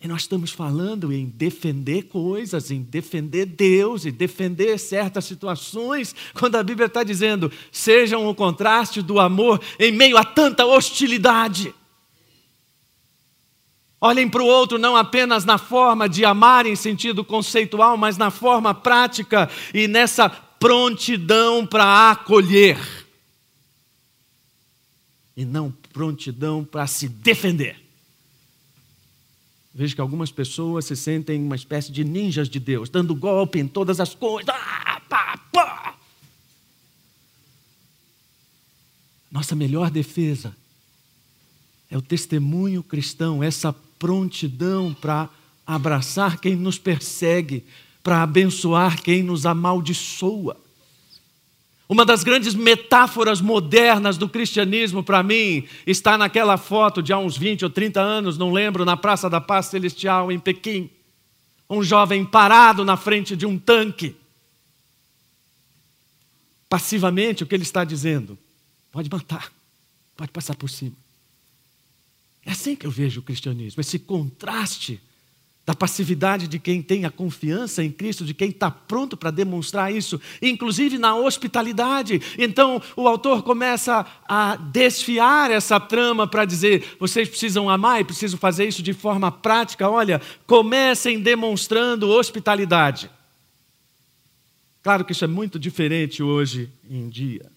E 0.03 0.07
nós 0.07 0.21
estamos 0.21 0.49
falando 0.49 1.13
em 1.13 1.27
defender 1.27 2.03
coisas, 2.03 2.71
em 2.71 2.81
defender 2.81 3.45
Deus, 3.45 4.03
e 4.03 4.11
defender 4.11 4.79
certas 4.79 5.25
situações, 5.25 6.15
quando 6.33 6.55
a 6.55 6.63
Bíblia 6.63 6.87
está 6.87 7.03
dizendo, 7.03 7.51
sejam 7.71 8.27
o 8.27 8.33
contraste 8.33 8.99
do 8.99 9.19
amor 9.19 9.61
em 9.79 9.91
meio 9.91 10.17
a 10.17 10.23
tanta 10.23 10.65
hostilidade. 10.65 11.71
Olhem 14.03 14.27
para 14.27 14.41
o 14.41 14.47
outro 14.47 14.79
não 14.79 14.95
apenas 14.95 15.45
na 15.45 15.59
forma 15.59 16.09
de 16.09 16.25
amar 16.25 16.65
em 16.65 16.75
sentido 16.75 17.23
conceitual, 17.23 17.95
mas 17.95 18.17
na 18.17 18.31
forma 18.31 18.73
prática 18.73 19.47
e 19.71 19.87
nessa 19.87 20.27
prontidão 20.27 21.67
para 21.67 22.09
acolher. 22.09 22.79
E 25.37 25.45
não 25.45 25.71
prontidão 25.93 26.63
para 26.63 26.87
se 26.87 27.07
defender. 27.07 27.80
Vejo 29.73 29.95
que 29.95 30.01
algumas 30.01 30.31
pessoas 30.31 30.85
se 30.85 30.95
sentem 30.95 31.41
uma 31.41 31.55
espécie 31.55 31.91
de 31.91 32.03
ninjas 32.03 32.49
de 32.49 32.59
Deus, 32.59 32.89
dando 32.89 33.15
golpe 33.15 33.59
em 33.59 33.67
todas 33.67 33.99
as 33.99 34.13
coisas. 34.13 34.53
Ah, 34.53 35.01
pá, 35.07 35.37
pá. 35.51 35.95
Nossa 39.31 39.55
melhor 39.55 39.89
defesa 39.89 40.55
é 41.89 41.97
o 41.97 42.01
testemunho 42.01 42.81
cristão, 42.81 43.43
essa 43.43 43.73
prontidão 43.99 44.93
para 44.93 45.29
abraçar 45.67 46.39
quem 46.39 46.55
nos 46.55 46.77
persegue, 46.77 47.65
para 48.01 48.23
abençoar 48.23 49.01
quem 49.01 49.21
nos 49.21 49.45
amaldiçoa. 49.45 50.57
Uma 51.91 52.05
das 52.05 52.23
grandes 52.23 52.55
metáforas 52.55 53.41
modernas 53.41 54.17
do 54.17 54.29
cristianismo 54.29 55.03
para 55.03 55.21
mim 55.21 55.67
está 55.85 56.17
naquela 56.17 56.55
foto 56.55 57.03
de 57.03 57.11
há 57.11 57.17
uns 57.17 57.35
20 57.35 57.65
ou 57.65 57.69
30 57.69 57.99
anos, 57.99 58.37
não 58.37 58.49
lembro, 58.49 58.85
na 58.85 58.95
Praça 58.95 59.29
da 59.29 59.41
Paz 59.41 59.65
Celestial 59.65 60.31
em 60.31 60.39
Pequim. 60.39 60.89
Um 61.69 61.83
jovem 61.83 62.23
parado 62.23 62.85
na 62.85 62.95
frente 62.95 63.35
de 63.35 63.45
um 63.45 63.59
tanque. 63.59 64.15
Passivamente, 66.69 67.43
o 67.43 67.45
que 67.45 67.53
ele 67.53 67.63
está 67.63 67.83
dizendo? 67.83 68.39
Pode 68.89 69.09
matar, 69.11 69.51
pode 70.15 70.31
passar 70.31 70.55
por 70.55 70.69
cima. 70.69 70.95
É 72.45 72.51
assim 72.51 72.73
que 72.73 72.87
eu 72.87 72.91
vejo 72.91 73.19
o 73.19 73.23
cristianismo, 73.23 73.81
esse 73.81 73.99
contraste 73.99 75.01
da 75.65 75.75
passividade 75.75 76.47
de 76.47 76.57
quem 76.57 76.81
tem 76.81 77.05
a 77.05 77.11
confiança 77.11 77.83
em 77.83 77.91
Cristo, 77.91 78.25
de 78.25 78.33
quem 78.33 78.49
está 78.49 78.71
pronto 78.71 79.15
para 79.15 79.29
demonstrar 79.29 79.93
isso, 79.93 80.19
inclusive 80.41 80.97
na 80.97 81.15
hospitalidade. 81.15 82.19
Então, 82.37 82.81
o 82.95 83.07
autor 83.07 83.43
começa 83.43 84.05
a 84.27 84.55
desfiar 84.55 85.51
essa 85.51 85.79
trama 85.79 86.27
para 86.27 86.45
dizer: 86.45 86.95
vocês 86.99 87.29
precisam 87.29 87.69
amar 87.69 88.01
e 88.01 88.05
precisam 88.05 88.39
fazer 88.39 88.67
isso 88.67 88.81
de 88.81 88.93
forma 88.93 89.31
prática. 89.31 89.87
Olha, 89.87 90.19
comecem 90.47 91.19
demonstrando 91.19 92.09
hospitalidade. 92.09 93.09
Claro 94.81 95.05
que 95.05 95.11
isso 95.11 95.23
é 95.23 95.27
muito 95.27 95.59
diferente 95.59 96.23
hoje 96.23 96.71
em 96.89 97.07
dia. 97.07 97.51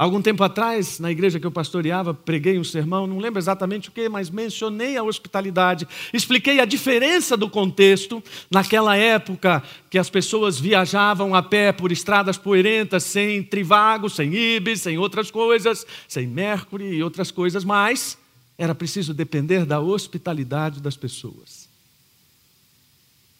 Algum 0.00 0.22
tempo 0.22 0.42
atrás, 0.42 0.98
na 0.98 1.10
igreja 1.10 1.38
que 1.38 1.46
eu 1.46 1.50
pastoreava, 1.50 2.14
preguei 2.14 2.58
um 2.58 2.64
sermão, 2.64 3.06
não 3.06 3.18
lembro 3.18 3.38
exatamente 3.38 3.90
o 3.90 3.92
que, 3.92 4.08
mas 4.08 4.30
mencionei 4.30 4.96
a 4.96 5.02
hospitalidade, 5.02 5.86
expliquei 6.10 6.58
a 6.58 6.64
diferença 6.64 7.36
do 7.36 7.50
contexto 7.50 8.24
naquela 8.50 8.96
época 8.96 9.62
que 9.90 9.98
as 9.98 10.08
pessoas 10.08 10.58
viajavam 10.58 11.34
a 11.34 11.42
pé 11.42 11.70
por 11.70 11.92
estradas 11.92 12.38
poeirentas, 12.38 13.04
sem 13.04 13.42
trivago, 13.42 14.08
sem 14.08 14.34
ibis, 14.34 14.80
sem 14.80 14.96
outras 14.96 15.30
coisas, 15.30 15.84
sem 16.08 16.26
mercury 16.26 16.94
e 16.94 17.02
outras 17.02 17.30
coisas 17.30 17.62
mais. 17.62 18.16
Era 18.56 18.74
preciso 18.74 19.12
depender 19.12 19.66
da 19.66 19.80
hospitalidade 19.80 20.80
das 20.80 20.96
pessoas. 20.96 21.68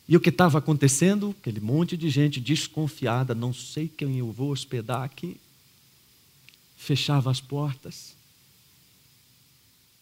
E 0.06 0.14
o 0.14 0.20
que 0.20 0.28
estava 0.28 0.58
acontecendo? 0.58 1.34
Aquele 1.40 1.60
monte 1.60 1.96
de 1.96 2.10
gente 2.10 2.38
desconfiada, 2.38 3.34
não 3.34 3.50
sei 3.50 3.88
quem 3.88 4.18
eu 4.18 4.30
vou 4.30 4.50
hospedar 4.50 5.02
aqui 5.02 5.40
fechava 6.80 7.30
as 7.30 7.40
portas. 7.40 8.16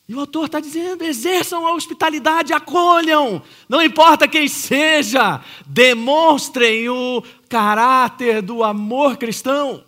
E 0.08 0.14
o 0.14 0.20
autor 0.20 0.46
está 0.46 0.60
dizendo: 0.60 1.02
exerçam 1.02 1.66
a 1.66 1.74
hospitalidade, 1.74 2.52
acolham, 2.52 3.42
não 3.68 3.82
importa 3.82 4.28
quem 4.28 4.48
seja, 4.48 5.44
demonstrem 5.66 6.88
o 6.88 7.22
caráter 7.48 8.40
do 8.40 8.62
amor 8.62 9.16
cristão. 9.18 9.84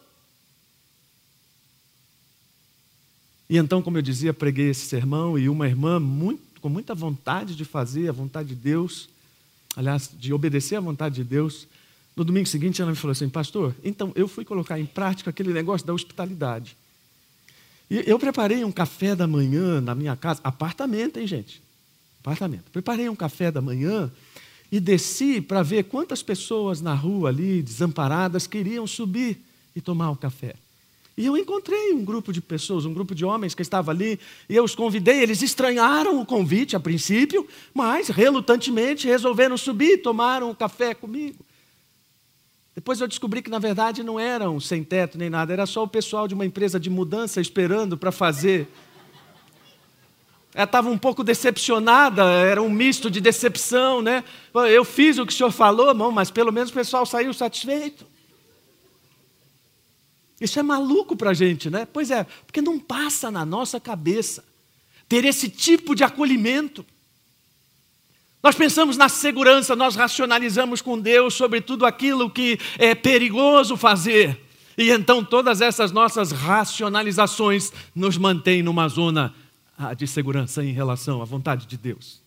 E 3.48 3.56
então, 3.56 3.80
como 3.80 3.98
eu 3.98 4.02
dizia, 4.02 4.34
preguei 4.34 4.70
esse 4.70 4.86
sermão 4.86 5.38
e 5.38 5.48
uma 5.48 5.66
irmã, 5.66 5.98
muito, 5.98 6.42
com 6.60 6.68
muita 6.68 6.94
vontade 6.94 7.56
de 7.56 7.64
fazer 7.64 8.08
a 8.08 8.12
vontade 8.12 8.50
de 8.50 8.54
Deus, 8.54 9.08
aliás, 9.74 10.10
de 10.12 10.32
obedecer 10.32 10.76
à 10.76 10.80
vontade 10.80 11.16
de 11.16 11.24
Deus, 11.24 11.66
no 12.14 12.24
domingo 12.24 12.46
seguinte 12.46 12.82
ela 12.82 12.90
me 12.90 12.96
falou 12.96 13.12
assim: 13.12 13.28
Pastor, 13.28 13.74
então 13.82 14.12
eu 14.14 14.28
fui 14.28 14.44
colocar 14.44 14.78
em 14.78 14.86
prática 14.86 15.30
aquele 15.30 15.52
negócio 15.52 15.86
da 15.86 15.94
hospitalidade. 15.94 16.76
E 17.90 18.04
eu 18.06 18.18
preparei 18.18 18.64
um 18.64 18.70
café 18.70 19.16
da 19.16 19.26
manhã 19.26 19.80
na 19.80 19.94
minha 19.94 20.14
casa, 20.14 20.40
apartamento, 20.44 21.18
hein, 21.18 21.26
gente? 21.26 21.60
Apartamento. 22.20 22.70
Preparei 22.70 23.08
um 23.08 23.16
café 23.16 23.50
da 23.50 23.60
manhã 23.60 24.10
e 24.70 24.78
desci 24.78 25.40
para 25.40 25.62
ver 25.62 25.84
quantas 25.84 26.22
pessoas 26.22 26.80
na 26.80 26.94
rua 26.94 27.30
ali, 27.30 27.60
desamparadas, 27.60 28.46
queriam 28.46 28.86
subir 28.86 29.38
e 29.74 29.80
tomar 29.80 30.10
o 30.10 30.16
café. 30.16 30.54
E 31.16 31.26
eu 31.26 31.36
encontrei 31.36 31.92
um 31.92 32.04
grupo 32.04 32.32
de 32.32 32.40
pessoas, 32.40 32.84
um 32.84 32.94
grupo 32.94 33.14
de 33.14 33.24
homens 33.24 33.54
que 33.54 33.62
estava 33.62 33.90
ali, 33.90 34.18
e 34.48 34.54
eu 34.54 34.62
os 34.62 34.74
convidei. 34.76 35.20
Eles 35.20 35.42
estranharam 35.42 36.20
o 36.20 36.24
convite 36.24 36.76
a 36.76 36.80
princípio, 36.80 37.46
mas 37.74 38.08
relutantemente 38.08 39.08
resolveram 39.08 39.56
subir 39.58 39.94
e 39.94 39.98
tomaram 39.98 40.50
um 40.50 40.54
café 40.54 40.94
comigo. 40.94 41.44
Depois 42.80 42.98
eu 42.98 43.06
descobri 43.06 43.42
que, 43.42 43.50
na 43.50 43.58
verdade, 43.58 44.02
não 44.02 44.18
eram 44.18 44.58
sem 44.58 44.82
teto 44.82 45.18
nem 45.18 45.28
nada, 45.28 45.52
era 45.52 45.66
só 45.66 45.82
o 45.82 45.86
pessoal 45.86 46.26
de 46.26 46.32
uma 46.32 46.46
empresa 46.46 46.80
de 46.80 46.88
mudança 46.88 47.38
esperando 47.38 47.94
para 47.94 48.10
fazer. 48.10 48.66
Ela 50.54 50.64
estava 50.64 50.88
um 50.88 50.96
pouco 50.96 51.22
decepcionada, 51.22 52.24
era 52.24 52.62
um 52.62 52.70
misto 52.70 53.10
de 53.10 53.20
decepção, 53.20 54.00
né? 54.00 54.24
Eu 54.70 54.82
fiz 54.82 55.18
o 55.18 55.26
que 55.26 55.32
o 55.34 55.36
senhor 55.36 55.50
falou, 55.50 55.92
mas 56.10 56.30
pelo 56.30 56.50
menos 56.50 56.70
o 56.70 56.72
pessoal 56.72 57.04
saiu 57.04 57.34
satisfeito. 57.34 58.06
Isso 60.40 60.58
é 60.58 60.62
maluco 60.62 61.14
para 61.14 61.32
a 61.32 61.34
gente, 61.34 61.68
né? 61.68 61.86
Pois 61.92 62.10
é, 62.10 62.24
porque 62.46 62.62
não 62.62 62.78
passa 62.78 63.30
na 63.30 63.44
nossa 63.44 63.78
cabeça 63.78 64.42
ter 65.06 65.26
esse 65.26 65.50
tipo 65.50 65.94
de 65.94 66.02
acolhimento. 66.02 66.86
Nós 68.42 68.54
pensamos 68.54 68.96
na 68.96 69.08
segurança, 69.08 69.76
nós 69.76 69.94
racionalizamos 69.96 70.80
com 70.80 70.98
Deus 70.98 71.34
sobre 71.34 71.60
tudo 71.60 71.84
aquilo 71.84 72.30
que 72.30 72.58
é 72.78 72.94
perigoso 72.94 73.76
fazer. 73.76 74.40
E 74.78 74.90
então 74.90 75.22
todas 75.22 75.60
essas 75.60 75.92
nossas 75.92 76.32
racionalizações 76.32 77.70
nos 77.94 78.16
mantêm 78.16 78.62
numa 78.62 78.88
zona 78.88 79.34
ah, 79.76 79.92
de 79.92 80.06
segurança 80.06 80.64
em 80.64 80.72
relação 80.72 81.20
à 81.20 81.24
vontade 81.24 81.66
de 81.66 81.76
Deus. 81.76 82.18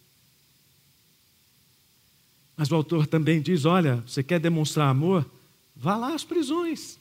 Mas 2.56 2.72
o 2.72 2.76
autor 2.76 3.08
também 3.08 3.42
diz: 3.42 3.66
olha, 3.66 4.04
você 4.06 4.22
quer 4.22 4.40
demonstrar 4.40 4.90
amor? 4.90 5.26
Vá 5.76 5.96
lá 5.96 6.14
às 6.14 6.24
prisões. 6.24 7.00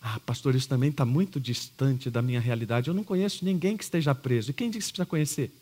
Ah, 0.00 0.20
pastor, 0.20 0.54
isso 0.54 0.68
também 0.68 0.90
está 0.90 1.04
muito 1.04 1.40
distante 1.40 2.08
da 2.08 2.22
minha 2.22 2.38
realidade. 2.38 2.88
Eu 2.88 2.94
não 2.94 3.02
conheço 3.02 3.44
ninguém 3.44 3.76
que 3.76 3.82
esteja 3.82 4.14
preso. 4.14 4.52
E 4.52 4.54
quem 4.54 4.70
disse 4.70 4.86
que 4.86 4.92
precisa 4.92 5.06
conhecer? 5.06 5.52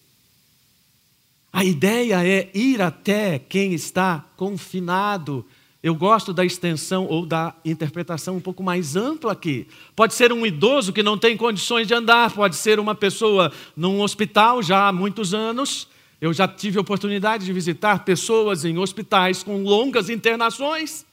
A 1.53 1.65
ideia 1.65 2.27
é 2.27 2.51
ir 2.55 2.83
até 2.83 3.39
quem 3.39 3.73
está 3.73 4.25
confinado. 4.37 5.45
Eu 5.83 5.95
gosto 5.95 6.33
da 6.33 6.45
extensão 6.45 7.07
ou 7.07 7.25
da 7.25 7.55
interpretação 7.65 8.37
um 8.37 8.41
pouco 8.41 8.63
mais 8.63 8.97
ampla 8.97 9.33
aqui. 9.33 9.67
Pode 9.95 10.15
ser 10.15 10.33
um 10.33 10.45
idoso 10.45 10.93
que 10.93 11.03
não 11.03 11.17
tem 11.17 11.37
condições 11.37 11.87
de 11.87 11.95
andar, 11.95 12.33
pode 12.33 12.57
ser 12.57 12.81
uma 12.81 12.95
pessoa 12.95 13.53
num 13.77 14.01
hospital 14.01 14.63
já 14.63 14.89
há 14.89 14.93
muitos 14.93 15.33
anos. 15.33 15.89
Eu 16.21 16.33
já 16.33 16.49
tive 16.49 16.79
oportunidade 16.79 17.45
de 17.45 17.53
visitar 17.53 18.05
pessoas 18.05 18.65
em 18.65 18.79
hospitais 18.79 19.43
com 19.43 19.63
longas 19.63 20.11
internações 20.11 21.07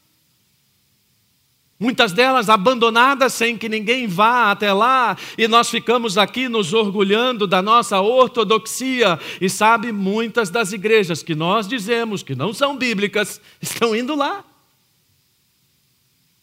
muitas 1.80 2.12
delas 2.14 2.50
abandonadas 2.50 3.34
sem 3.34 3.58
que 3.58 3.68
ninguém 3.68 4.08
vá 4.08 4.52
até 4.52 4.72
lá, 4.72 5.18
e 5.38 5.48
nós 5.48 5.70
ficamos 5.70 6.18
aqui 6.18 6.48
nos 6.48 6.74
orgulhando 6.74 7.46
da 7.46 7.62
nossa 7.62 8.00
ortodoxia. 8.00 9.20
E 9.42 9.50
sabe, 9.50 9.92
muitas 9.92 10.50
das 10.50 10.72
igrejas 10.72 11.22
que 11.22 11.36
nós 11.36 11.68
dizemos 11.68 12.24
que 12.24 12.36
não 12.36 12.54
são 12.54 12.78
bíblicas 12.78 13.42
estão 13.62 13.96
indo 13.96 14.16
lá. 14.16 14.46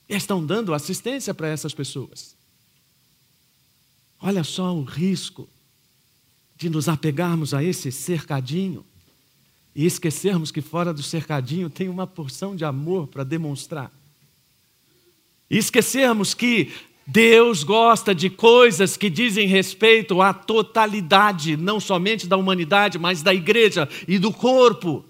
E 0.09 0.15
estão 0.15 0.45
dando 0.45 0.75
assistência 0.75 1.33
para 1.33 1.49
essas 1.49 1.73
pessoas. 1.73 2.35
Olha 4.21 4.45
só 4.45 4.75
o 4.75 4.83
risco 4.83 5.49
de 6.57 6.69
nos 6.69 6.89
apegarmos 6.89 7.55
a 7.55 7.65
esse 7.65 7.91
cercadinho 7.91 8.85
e 9.75 9.87
esquecermos 9.87 10.51
que 10.51 10.61
fora 10.61 10.93
do 10.93 11.03
cercadinho 11.03 11.71
tem 11.71 11.89
uma 11.89 12.07
porção 12.07 12.55
de 12.55 12.65
amor 12.65 13.07
para 13.07 13.25
demonstrar. 13.25 13.91
E 15.51 15.59
esquecermos 15.59 16.33
que 16.33 16.73
Deus 17.07 17.65
gosta 17.65 18.15
de 18.15 18.31
coisas 18.31 18.97
que 18.97 19.11
dizem 19.11 19.49
respeito 19.49 20.23
à 20.23 20.33
totalidade, 20.33 21.57
não 21.57 21.81
somente 21.81 22.29
da 22.29 22.37
humanidade, 22.37 22.99
mas 22.99 23.21
da 23.21 23.35
igreja 23.35 23.89
e 24.07 24.17
do 24.17 24.33
corpo. 24.33 25.05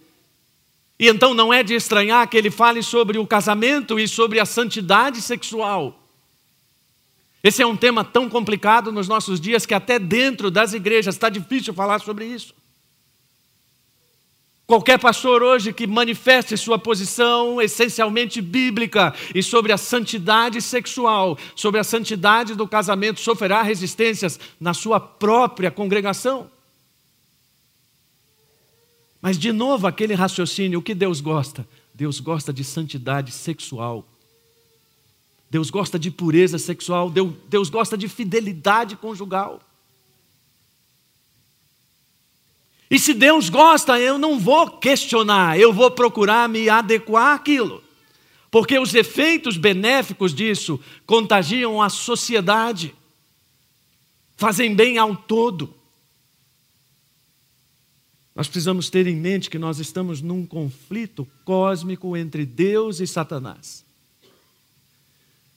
E 0.98 1.09
então 1.09 1.35
não 1.35 1.53
é 1.53 1.62
de 1.62 1.74
estranhar 1.74 2.26
que 2.29 2.38
ele 2.38 2.50
fale 2.50 2.83
sobre 2.83 3.18
o 3.18 3.26
casamento 3.26 3.98
e 3.98 4.09
sobre 4.09 4.40
a 4.40 4.46
santidade 4.46 5.20
sexual. 5.20 5.98
Esse 7.42 7.62
é 7.62 7.66
um 7.66 7.76
tema 7.76 8.05
tão 8.05 8.29
complicado 8.29 8.92
nos 8.92 9.09
nossos 9.09 9.40
dias 9.40 9.64
que 9.64 9.74
até 9.74 9.98
dentro 9.98 10.50
das 10.50 10.72
igrejas 10.72 11.14
está 11.14 11.29
difícil 11.29 11.72
falar 11.72 11.98
sobre 12.00 12.26
isso. 12.26 12.55
Qualquer 14.70 15.00
pastor 15.00 15.42
hoje 15.42 15.72
que 15.72 15.85
manifeste 15.85 16.56
sua 16.56 16.78
posição 16.78 17.61
essencialmente 17.61 18.40
bíblica 18.40 19.12
e 19.35 19.42
sobre 19.42 19.72
a 19.72 19.76
santidade 19.76 20.62
sexual, 20.62 21.37
sobre 21.56 21.80
a 21.80 21.83
santidade 21.83 22.54
do 22.54 22.68
casamento, 22.68 23.18
sofrerá 23.18 23.62
resistências 23.62 24.38
na 24.61 24.72
sua 24.72 25.00
própria 25.00 25.72
congregação. 25.72 26.48
Mas, 29.20 29.37
de 29.37 29.50
novo, 29.50 29.88
aquele 29.88 30.14
raciocínio: 30.14 30.78
o 30.78 30.83
que 30.83 30.94
Deus 30.94 31.20
gosta? 31.20 31.66
Deus 31.92 32.20
gosta 32.20 32.52
de 32.52 32.62
santidade 32.62 33.33
sexual. 33.33 34.06
Deus 35.50 35.68
gosta 35.68 35.98
de 35.98 36.12
pureza 36.12 36.59
sexual. 36.59 37.11
Deus, 37.11 37.68
gosta 37.70 37.98
de 37.98 38.06
fidelidade 38.06 38.94
conjugal. 38.94 39.61
E 42.90 42.98
se 42.98 43.14
Deus 43.14 43.48
gosta, 43.48 44.00
eu 44.00 44.18
não 44.18 44.38
vou 44.38 44.68
questionar, 44.68 45.57
eu 45.57 45.72
vou 45.72 45.92
procurar 45.92 46.48
me 46.48 46.68
adequar 46.68 47.37
àquilo. 47.37 47.83
Porque 48.50 48.76
os 48.79 48.92
efeitos 48.94 49.57
benéficos 49.57 50.35
disso 50.35 50.81
contagiam 51.07 51.81
a 51.81 51.88
sociedade, 51.88 52.92
fazem 54.37 54.74
bem 54.74 54.98
ao 54.98 55.14
todo. 55.14 55.72
Nós 58.35 58.48
precisamos 58.48 58.90
ter 58.90 59.07
em 59.07 59.14
mente 59.14 59.48
que 59.48 59.59
nós 59.59 59.79
estamos 59.79 60.20
num 60.20 60.44
conflito 60.44 61.29
cósmico 61.44 62.16
entre 62.16 62.44
Deus 62.44 62.98
e 62.98 63.07
Satanás. 63.07 63.85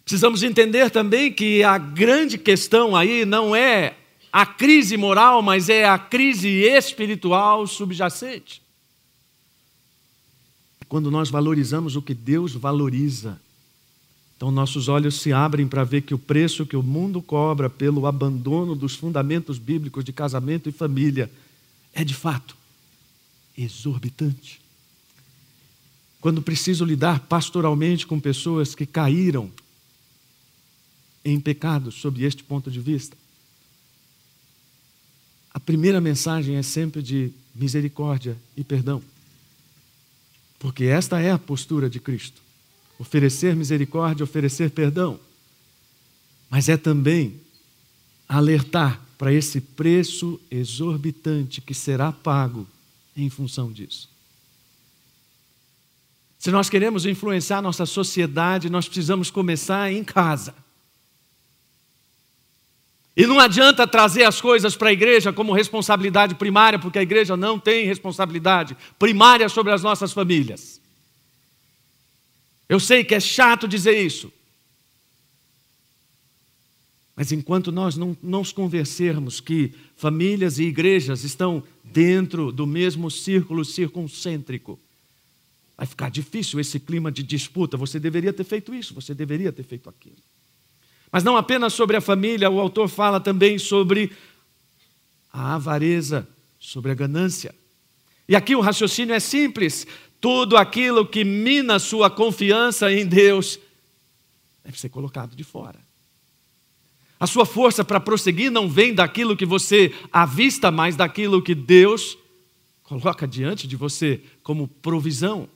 Precisamos 0.04 0.44
entender 0.44 0.92
também 0.92 1.32
que 1.32 1.64
a 1.64 1.80
grande 1.80 2.38
questão 2.38 2.96
aí 2.96 3.26
não 3.26 3.56
é 3.56 3.96
a 4.34 4.48
crise 4.48 4.98
moral, 4.98 5.44
mas 5.44 5.70
é 5.70 5.86
a 5.86 6.00
crise 6.00 6.50
espiritual 6.50 7.68
subjacente. 7.68 8.64
Quando 10.90 11.12
nós 11.12 11.30
valorizamos 11.30 11.96
o 11.96 12.02
que 12.02 12.16
Deus 12.16 12.54
valoriza, 12.54 13.40
então 14.36 14.50
nossos 14.50 14.88
olhos 14.88 15.22
se 15.22 15.32
abrem 15.32 15.68
para 15.68 15.84
ver 15.84 16.02
que 16.02 16.16
o 16.16 16.20
preço 16.20 16.66
que 16.66 16.76
o 16.76 16.82
mundo 16.82 17.22
cobra 17.22 17.70
pelo 17.70 18.08
abandono 18.08 18.76
dos 18.76 18.96
fundamentos 18.96 19.60
bíblicos 19.60 20.04
de 20.04 20.12
casamento 20.12 20.68
e 20.68 20.72
família 20.72 21.32
é 21.94 22.04
de 22.04 22.16
fato 22.16 22.58
exorbitante. 23.56 24.60
Quando 26.20 26.42
preciso 26.42 26.84
lidar 26.84 27.20
pastoralmente 27.20 28.08
com 28.08 28.20
pessoas 28.20 28.74
que 28.74 28.88
caíram 28.88 29.52
em 31.24 31.40
pecados 31.40 31.96
sob 31.96 32.24
este 32.24 32.44
ponto 32.44 32.72
de 32.72 32.80
vista, 32.80 33.16
a 35.54 35.60
primeira 35.60 36.02
mensagem 36.02 36.56
é 36.56 36.64
sempre 36.64 37.02
de 37.02 37.32
misericórdia 37.54 38.36
e 38.58 38.64
perdão. 38.64 39.02
Porque 40.58 40.86
esta 40.86 41.20
é 41.20 41.32
a 41.32 41.38
postura 41.38 41.90
de 41.90 42.00
Cristo: 42.00 42.42
oferecer 42.98 43.56
misericórdia, 43.56 44.24
oferecer 44.24 44.72
perdão. 44.72 45.20
Mas 46.50 46.70
é 46.70 46.78
também 46.78 47.40
alertar 48.28 49.00
para 49.18 49.32
esse 49.32 49.62
preço 49.62 50.40
exorbitante 50.50 51.62
que 51.62 51.74
será 51.74 52.12
pago 52.12 52.68
em 53.16 53.30
função 53.30 53.72
disso. 53.72 54.10
Se 56.40 56.52
nós 56.52 56.70
queremos 56.70 57.06
influenciar 57.06 57.62
nossa 57.62 57.86
sociedade, 57.86 58.70
nós 58.70 58.86
precisamos 58.86 59.30
começar 59.32 59.92
em 59.92 60.04
casa. 60.04 60.54
E 63.16 63.28
não 63.28 63.40
adianta 63.40 63.86
trazer 63.86 64.24
as 64.24 64.42
coisas 64.42 64.76
para 64.76 64.90
a 64.90 64.94
igreja 64.94 65.32
como 65.32 65.54
responsabilidade 65.54 66.34
primária, 66.34 66.80
porque 66.80 66.98
a 66.98 67.04
igreja 67.04 67.38
não 67.38 67.60
tem 67.60 67.86
responsabilidade 67.86 68.76
primária 68.98 69.48
sobre 69.48 69.72
as 69.72 69.84
nossas 69.84 70.12
famílias. 70.12 70.82
Eu 72.68 72.80
sei 72.80 73.04
que 73.04 73.14
é 73.14 73.20
chato 73.20 73.68
dizer 73.68 74.04
isso. 74.04 74.34
Mas 77.16 77.32
enquanto 77.32 77.72
nós 77.72 77.96
não 77.96 78.18
nos 78.24 78.52
convencermos 78.52 79.40
que 79.40 79.72
famílias 79.96 80.58
e 80.58 80.64
igrejas 80.64 81.24
estão 81.24 81.64
dentro 81.84 82.52
do 82.52 82.66
mesmo 82.66 83.12
círculo 83.12 83.64
circuncêntrico, 83.64 84.80
vai 85.78 85.86
ficar 85.86 86.10
difícil 86.10 86.60
esse 86.60 86.80
clima 86.80 87.12
de 87.12 87.22
disputa. 87.22 87.78
Você 87.78 88.00
deveria 88.00 88.34
ter 88.34 88.44
feito 88.44 88.74
isso, 88.74 88.96
você 88.96 89.14
deveria 89.14 89.52
ter 89.52 89.64
feito 89.64 89.88
aquilo. 89.88 90.18
Mas 91.14 91.24
não 91.24 91.38
apenas 91.38 91.74
sobre 91.74 91.96
a 91.96 92.02
família, 92.02 92.50
o 92.50 92.60
autor 92.60 92.90
fala 92.90 93.20
também 93.20 93.60
sobre 93.60 94.12
a 95.32 95.54
avareza, 95.54 96.28
sobre 96.60 96.90
a 96.90 96.96
ganância. 96.96 97.54
E 98.28 98.36
aqui 98.36 98.56
o 98.56 98.62
raciocínio 98.62 99.14
é 99.14 99.20
simples: 99.20 99.86
tudo 100.20 100.58
aquilo 100.58 101.06
que 101.06 101.24
mina 101.24 101.78
sua 101.78 102.10
confiança 102.10 102.92
em 102.92 103.06
Deus 103.06 103.60
deve 104.66 104.80
ser 104.80 104.90
colocado 104.90 105.36
de 105.36 105.44
fora. 105.44 105.80
A 107.20 107.28
sua 107.28 107.46
força 107.46 107.86
para 107.86 108.00
prosseguir 108.00 108.50
não 108.50 108.68
vem 108.68 108.92
daquilo 108.92 109.38
que 109.38 109.46
você 109.46 109.94
avista, 110.12 110.72
mas 110.72 110.96
daquilo 110.96 111.44
que 111.44 111.54
Deus 111.54 112.18
coloca 112.82 113.28
diante 113.28 113.68
de 113.68 113.76
você 113.76 114.20
como 114.42 114.68
provisão. 114.68 115.48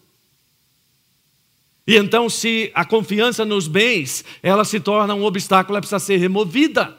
E 1.88 1.96
então, 1.96 2.30
se 2.30 2.70
a 2.76 2.84
confiança 2.84 3.46
nos 3.46 3.66
bens, 3.66 4.26
ela 4.44 4.66
se 4.66 4.78
torna 4.78 5.16
um 5.16 5.24
obstáculo, 5.24 5.76
ela 5.76 5.82
precisa 5.82 6.00
ser 6.00 6.18
removida. 6.18 6.98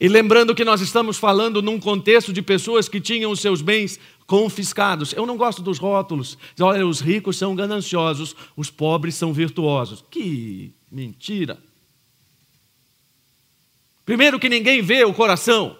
E 0.00 0.08
lembrando 0.08 0.54
que 0.54 0.64
nós 0.64 0.80
estamos 0.80 1.18
falando 1.18 1.60
num 1.60 1.78
contexto 1.78 2.32
de 2.32 2.40
pessoas 2.40 2.88
que 2.88 3.00
tinham 3.00 3.30
os 3.30 3.40
seus 3.40 3.60
bens 3.60 4.00
confiscados. 4.26 5.12
Eu 5.12 5.26
não 5.26 5.36
gosto 5.36 5.62
dos 5.62 5.78
rótulos. 5.78 6.38
Olha, 6.58 6.84
os 6.86 7.00
ricos 7.00 7.36
são 7.36 7.54
gananciosos, 7.54 8.34
os 8.56 8.70
pobres 8.70 9.14
são 9.14 9.32
virtuosos. 9.32 10.02
Que 10.10 10.72
mentira! 10.90 11.62
Primeiro 14.04 14.40
que 14.40 14.48
ninguém 14.48 14.82
vê 14.82 15.04
o 15.04 15.14
coração. 15.14 15.76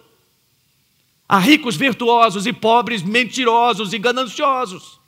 Há 1.27 1.39
ricos 1.39 1.75
virtuosos 1.75 2.45
e 2.45 2.53
pobres 2.53 3.01
mentirosos 3.01 3.91
e 3.91 3.97
gananciosos. 3.97 5.02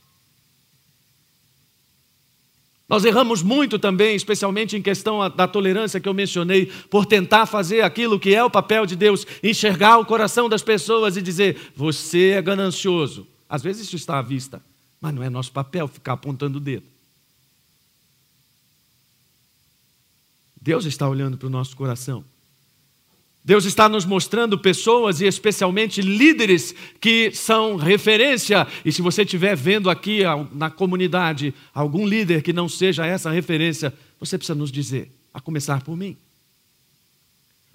Nós 2.88 3.04
erramos 3.04 3.41
muito 3.41 3.80
também, 3.80 4.15
especialmente 4.15 4.78
em 4.78 4.82
questão 4.82 5.28
da 5.30 5.48
tolerância 5.48 6.00
que 6.00 6.08
eu 6.08 6.13
mencionei, 6.13 6.67
por 6.89 7.06
tentar 7.06 7.48
fazer 7.48 7.82
aquilo 7.82 8.19
que 8.19 8.34
é 8.36 8.43
o 8.43 8.50
papel 8.50 8.86
de 8.86 8.95
Deus, 8.95 9.26
enxergar 9.41 9.98
o 9.98 10.06
coração 10.06 10.48
das 10.48 10.62
pessoas 10.62 11.17
e 11.17 11.21
dizer: 11.21 11.71
você 11.76 12.32
é 12.32 12.41
ganancioso. 12.41 13.28
Às 13.50 13.63
vezes 13.63 13.88
isso 13.88 13.95
está 13.95 14.19
à 14.19 14.21
vista, 14.21 14.62
mas 15.02 15.13
não 15.13 15.24
é 15.24 15.30
nosso 15.30 15.52
papel 15.52 15.88
ficar 15.88 16.13
apontando 16.13 16.58
o 16.58 16.62
dedo. 16.62 16.86
Deus 20.62 20.86
está 20.86 21.08
olhando 21.08 21.38
para 21.38 21.48
o 21.48 21.50
nosso 21.50 21.76
coração. 21.76 22.24
Deus 23.45 23.65
está 23.65 23.88
nos 23.88 24.05
mostrando 24.05 24.58
pessoas 24.58 25.21
e 25.21 25.27
especialmente 25.27 26.01
líderes 26.01 26.73
que 26.99 27.29
são 27.31 27.75
referência. 27.75 28.65
E 28.84 28.91
se 28.91 29.03
você 29.03 29.21
estiver 29.21 29.55
vendo 29.55 29.88
aqui 29.88 30.21
na 30.51 30.71
comunidade 30.71 31.53
algum 31.71 32.08
líder 32.08 32.41
que 32.41 32.51
não 32.51 32.67
seja 32.67 33.05
essa 33.05 33.29
referência, 33.29 33.93
você 34.19 34.36
precisa 34.36 34.58
nos 34.58 34.71
dizer, 34.71 35.12
a 35.31 35.39
começar 35.39 35.84
por 35.84 35.95
mim. 35.95 36.17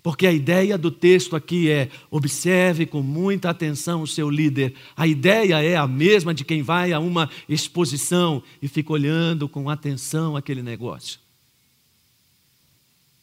Porque 0.03 0.27
a 0.27 0.33
ideia 0.33 0.77
do 0.77 0.91
texto 0.91 1.37
aqui 1.37 1.71
é: 1.71 1.89
observe 2.11 2.85
com 2.85 3.01
muita 3.01 3.49
atenção 3.49 4.03
o 4.03 4.09
seu 4.09 4.29
líder. 4.29 4.75
A 4.97 5.07
ideia 5.07 5.63
é 5.63 5.77
a 5.77 5.87
mesma 5.87 6.35
de 6.35 6.45
quem 6.45 6.63
vai 6.63 6.93
a 6.93 6.99
uma 6.99 7.31
exposição 7.49 8.43
e 8.61 8.67
fica 8.67 8.93
olhando 8.93 9.49
com 9.49 9.71
atenção 9.71 10.35
aquele 10.35 10.63
negócio. 10.63 11.21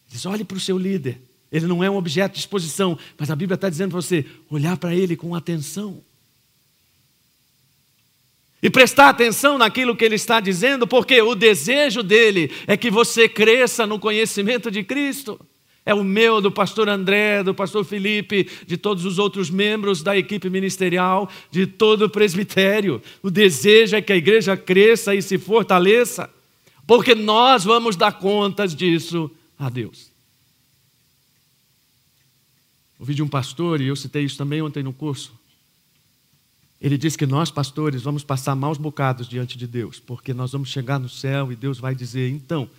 Diz: 0.08 0.26
olhe 0.26 0.46
para 0.46 0.56
o 0.56 0.62
seu 0.62 0.78
líder. 0.78 1.27
Ele 1.52 1.66
não 1.66 1.84
é 1.84 1.90
um 1.90 1.96
objeto 1.96 2.34
de 2.34 2.40
exposição, 2.40 2.98
mas 3.18 3.32
a 3.32 3.36
Bíblia 3.36 3.56
está 3.56 3.70
dizendo 3.70 3.92
para 3.92 4.02
você 4.02 4.26
olhar 4.50 4.78
para 4.78 4.94
ele 4.94 5.16
com 5.16 5.34
atenção. 5.34 6.02
E 8.62 8.70
prestar 8.70 9.10
atenção 9.10 9.58
naquilo 9.58 9.96
que 9.96 10.04
ele 10.04 10.16
está 10.16 10.40
dizendo, 10.40 10.88
porque 10.88 11.22
o 11.22 11.36
desejo 11.36 12.02
dele 12.02 12.52
é 12.66 12.76
que 12.76 12.90
você 12.90 13.30
cresça 13.30 13.86
no 13.86 14.00
conhecimento 14.00 14.72
de 14.72 14.84
Cristo. 14.84 15.40
É 15.86 15.94
o 15.94 16.04
meu, 16.04 16.42
do 16.42 16.52
pastor 16.52 16.90
André, 16.90 17.44
do 17.44 17.54
pastor 17.54 17.86
Felipe, 17.86 18.50
de 18.66 18.76
todos 18.76 19.06
os 19.06 19.20
outros 19.20 19.50
membros 19.50 20.04
da 20.04 20.18
equipe 20.18 20.50
ministerial, 20.50 21.30
de 21.50 21.66
todo 21.66 22.06
o 22.06 22.10
presbitério. 22.10 23.02
O 23.24 23.30
desejo 23.30 23.96
é 23.96 24.02
que 24.02 24.12
a 24.12 24.18
igreja 24.18 24.58
cresça 24.58 25.16
e 25.16 25.22
se 25.22 25.38
fortaleça, 25.38 26.30
porque 26.86 27.16
nós 27.16 27.64
vamos 27.64 27.96
dar 27.96 28.20
contas 28.20 28.76
disso 28.76 29.32
a 29.58 29.70
Deus. 29.70 30.17
Ouvi 33.00 33.14
de 33.14 33.22
um 33.22 33.28
pastor, 33.28 33.80
e 33.80 33.88
eu 33.88 33.96
citei 33.96 34.24
isso 34.24 34.38
também 34.38 34.62
ontem 34.62 34.82
no 34.82 34.92
curso. 34.92 35.34
Ele 36.80 36.98
diz 36.98 37.16
que 37.16 37.26
nós, 37.26 37.50
pastores, 37.50 38.04
vamos 38.04 38.24
passar 38.24 38.56
maus 38.56 38.78
bocados 38.78 39.28
diante 39.28 39.58
de 39.58 39.66
Deus, 39.66 40.00
porque 40.00 40.34
nós 40.34 40.52
vamos 40.52 40.70
chegar 40.70 41.00
no 41.00 41.10
céu 41.10 41.52
e 41.52 41.56
Deus 41.56 41.80
vai 41.80 41.96
dizer: 41.96 42.30
então, 42.30 42.70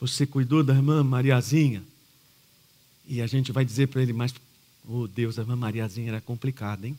você 0.00 0.26
cuidou 0.26 0.62
da 0.62 0.74
irmã 0.74 1.02
Mariazinha? 1.04 1.82
E 3.06 3.20
a 3.20 3.26
gente 3.26 3.52
vai 3.52 3.64
dizer 3.64 3.88
para 3.88 4.02
ele: 4.02 4.12
mas, 4.12 4.34
oh 4.88 5.06
Deus, 5.06 5.38
a 5.38 5.42
irmã 5.42 5.54
Mariazinha 5.54 6.08
era 6.08 6.20
complicada, 6.20 6.86
hein? 6.86 6.98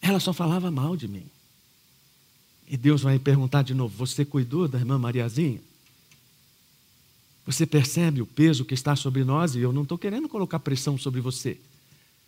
Ela 0.00 0.20
só 0.20 0.32
falava 0.32 0.70
mal 0.70 0.96
de 0.96 1.08
mim. 1.08 1.26
E 2.68 2.76
Deus 2.76 3.02
vai 3.02 3.18
perguntar 3.18 3.62
de 3.62 3.74
novo: 3.74 3.96
você 3.96 4.24
cuidou 4.24 4.68
da 4.68 4.78
irmã 4.78 4.98
Mariazinha? 4.98 5.60
Você 7.50 7.66
percebe 7.66 8.22
o 8.22 8.26
peso 8.26 8.64
que 8.64 8.74
está 8.74 8.94
sobre 8.94 9.24
nós 9.24 9.56
e 9.56 9.60
eu 9.60 9.72
não 9.72 9.82
estou 9.82 9.98
querendo 9.98 10.28
colocar 10.28 10.60
pressão 10.60 10.96
sobre 10.96 11.20
você. 11.20 11.58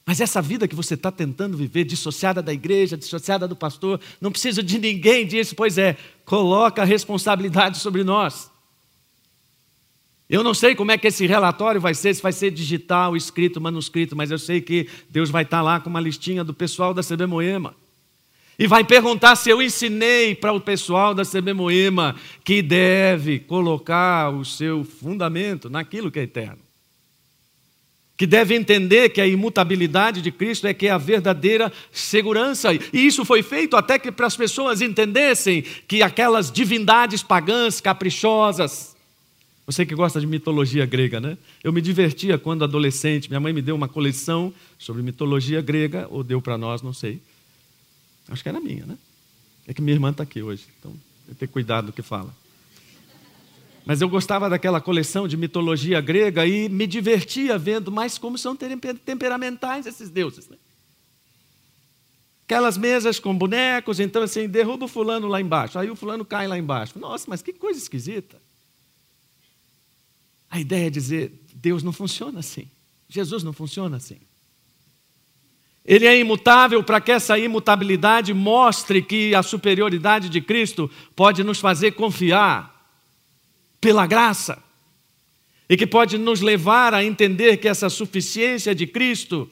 Mas 0.05 0.21
essa 0.21 0.43
vida 0.43 0.67
que 0.67 0.75
você 0.75 0.95
está 0.95 1.13
tentando 1.13 1.57
viver, 1.57 1.85
dissociada 1.85 2.43
da 2.43 2.53
igreja, 2.53 2.97
dissociada 2.97 3.47
do 3.47 3.55
pastor, 3.55 4.01
não 4.21 4.33
precisa 4.33 4.65
de 4.65 4.81
ninguém 4.81 5.25
disso, 5.25 5.55
pois 5.55 5.79
é, 5.79 5.97
coloca 6.25 6.83
a 6.83 6.85
responsabilidade 6.85 7.79
sobre 7.79 8.03
nós. 8.03 8.51
Eu 10.29 10.43
não 10.43 10.55
sei 10.55 10.75
como 10.75 10.91
é 10.91 10.99
que 10.99 11.07
esse 11.07 11.25
relatório 11.25 11.81
vai 11.81 11.95
ser, 11.95 12.13
se 12.15 12.23
vai 12.23 12.33
ser 12.33 12.51
digital, 12.51 13.17
escrito, 13.17 13.61
manuscrito, 13.61 14.17
mas 14.17 14.33
eu 14.33 14.39
sei 14.41 14.61
que 14.61 14.89
Deus 15.09 15.31
vai 15.31 15.45
estar 15.45 15.63
lá 15.63 15.79
com 15.79 15.89
uma 15.89 16.01
listinha 16.01 16.43
do 16.43 16.53
pessoal 16.53 16.93
da 16.93 17.03
CB 17.03 17.27
Moema. 17.27 17.77
E 18.59 18.67
vai 18.67 18.85
perguntar 18.85 19.35
se 19.37 19.51
eu 19.51 19.62
ensinei 19.62 20.35
para 20.35 20.53
o 20.53 20.61
pessoal 20.61 21.15
da 21.15 21.25
CB 21.25 21.53
Moema 21.53 22.15
que 22.45 22.62
deve 22.62 23.38
colocar 23.38 24.31
o 24.31 24.45
seu 24.45 24.85
fundamento 24.85 25.71
naquilo 25.71 26.11
que 26.11 26.19
é 26.19 26.23
eterno. 26.23 26.59
Que 28.17 28.27
deve 28.27 28.55
entender 28.55 29.09
que 29.09 29.21
a 29.21 29.27
imutabilidade 29.27 30.21
de 30.21 30.31
Cristo 30.31 30.67
é 30.67 30.75
que 30.75 30.87
é 30.87 30.91
a 30.91 30.99
verdadeira 30.99 31.73
segurança. 31.91 32.73
E 32.73 32.81
isso 32.93 33.25
foi 33.25 33.43
feito 33.43 33.75
até 33.75 33.99
que 33.99 34.12
para 34.12 34.27
as 34.27 34.37
pessoas 34.37 34.81
entendessem 34.81 35.62
que 35.88 36.03
aquelas 36.03 36.53
divindades 36.53 37.23
pagãs 37.23 37.81
caprichosas, 37.81 38.95
você 39.67 39.87
que 39.87 39.95
gosta 39.95 40.21
de 40.21 40.27
mitologia 40.27 40.85
grega, 40.85 41.21
né? 41.21 41.38
Eu 41.65 41.73
me 41.73 41.81
divertia 41.81 42.37
quando 42.37 42.65
adolescente, 42.65 43.29
minha 43.29 43.41
mãe 43.41 43.53
me 43.53 43.62
deu 43.62 43.75
uma 43.75 43.88
coleção 43.88 44.53
sobre 44.79 45.03
mitologia 45.03 45.62
grega, 45.62 46.07
ou 46.11 46.23
deu 46.23 46.43
para 46.43 46.59
nós, 46.59 46.83
não 46.83 46.93
sei. 46.93 47.21
Acho 48.29 48.43
que 48.43 48.49
era 48.49 48.61
minha, 48.61 48.87
né? 48.87 48.97
É 49.67 49.75
que 49.75 49.83
minha 49.83 49.95
irmã 49.95 50.11
está 50.11 50.23
aqui 50.23 50.43
hoje, 50.43 50.67
então 50.79 50.93
tem 51.27 51.35
que 51.35 51.41
ter 51.41 51.47
cuidado 51.47 51.87
do 51.87 51.93
que 51.93 52.03
fala. 52.03 52.35
Mas 53.85 54.01
eu 54.01 54.09
gostava 54.09 54.49
daquela 54.49 54.81
coleção 54.81 55.27
de 55.27 55.37
mitologia 55.37 56.01
grega 56.01 56.47
e 56.47 56.69
me 56.69 56.87
divertia 56.87 57.59
vendo 57.59 57.91
mais 57.91 58.17
como 58.17 58.39
são 58.39 58.55
temperamentais 58.57 59.87
esses 59.87 60.09
deuses. 60.09 60.49
Né? 60.49 60.57
Aquelas 62.45 62.77
mesas 62.77 63.19
com 63.19 63.37
bonecos, 63.37 63.99
então 63.99 64.23
assim, 64.23 64.49
derruba 64.49 64.85
o 64.85 64.89
fulano 64.89 65.27
lá 65.27 65.41
embaixo, 65.41 65.79
aí 65.79 65.91
o 65.91 65.97
fulano 65.97 66.25
cai 66.25 66.47
lá 66.47 66.57
embaixo. 66.57 66.99
Nossa, 66.99 67.27
mas 67.29 67.43
que 67.43 67.53
coisa 67.53 67.79
esquisita. 67.79 68.41
A 70.49 70.61
ideia 70.61 70.87
é 70.87 70.91
dizer, 70.91 71.33
Deus 71.55 71.83
não 71.83 71.93
funciona 71.93 72.41
assim. 72.41 72.69
Jesus 73.09 73.43
não 73.43 73.53
funciona 73.53 73.97
assim. 73.97 74.19
Ele 75.85 76.07
é 76.07 76.18
imutável 76.18 76.83
para 76.83 77.01
que 77.01 77.11
essa 77.11 77.38
imutabilidade 77.38 78.33
mostre 78.33 79.03
que 79.03 79.35
a 79.35 79.42
superioridade 79.42 80.29
de 80.29 80.40
Cristo 80.40 80.90
pode 81.16 81.42
nos 81.42 81.59
fazer 81.59 81.92
confiar 81.92 82.73
pela 83.81 84.07
graça 84.07 84.62
e 85.68 85.77
que 85.77 85.87
pode 85.87 86.18
nos 86.18 86.40
levar 86.40 86.95
a 86.95 87.05
entender 87.05 87.57
que 87.57 87.66
essa 87.66 87.90
suficiência 87.90 88.75
de 88.75 88.87
Cristo 88.87 89.51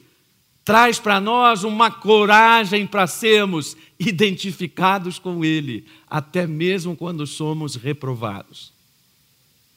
traz 0.63 0.99
para 0.99 1.19
nós 1.19 1.63
uma 1.63 1.91
coragem 1.91 2.87
para 2.87 3.07
sermos 3.07 3.75
identificados 3.99 5.19
com 5.19 5.43
Ele, 5.43 5.85
até 6.09 6.47
mesmo 6.47 6.95
quando 6.95 7.27
somos 7.27 7.75
reprovados. 7.75 8.71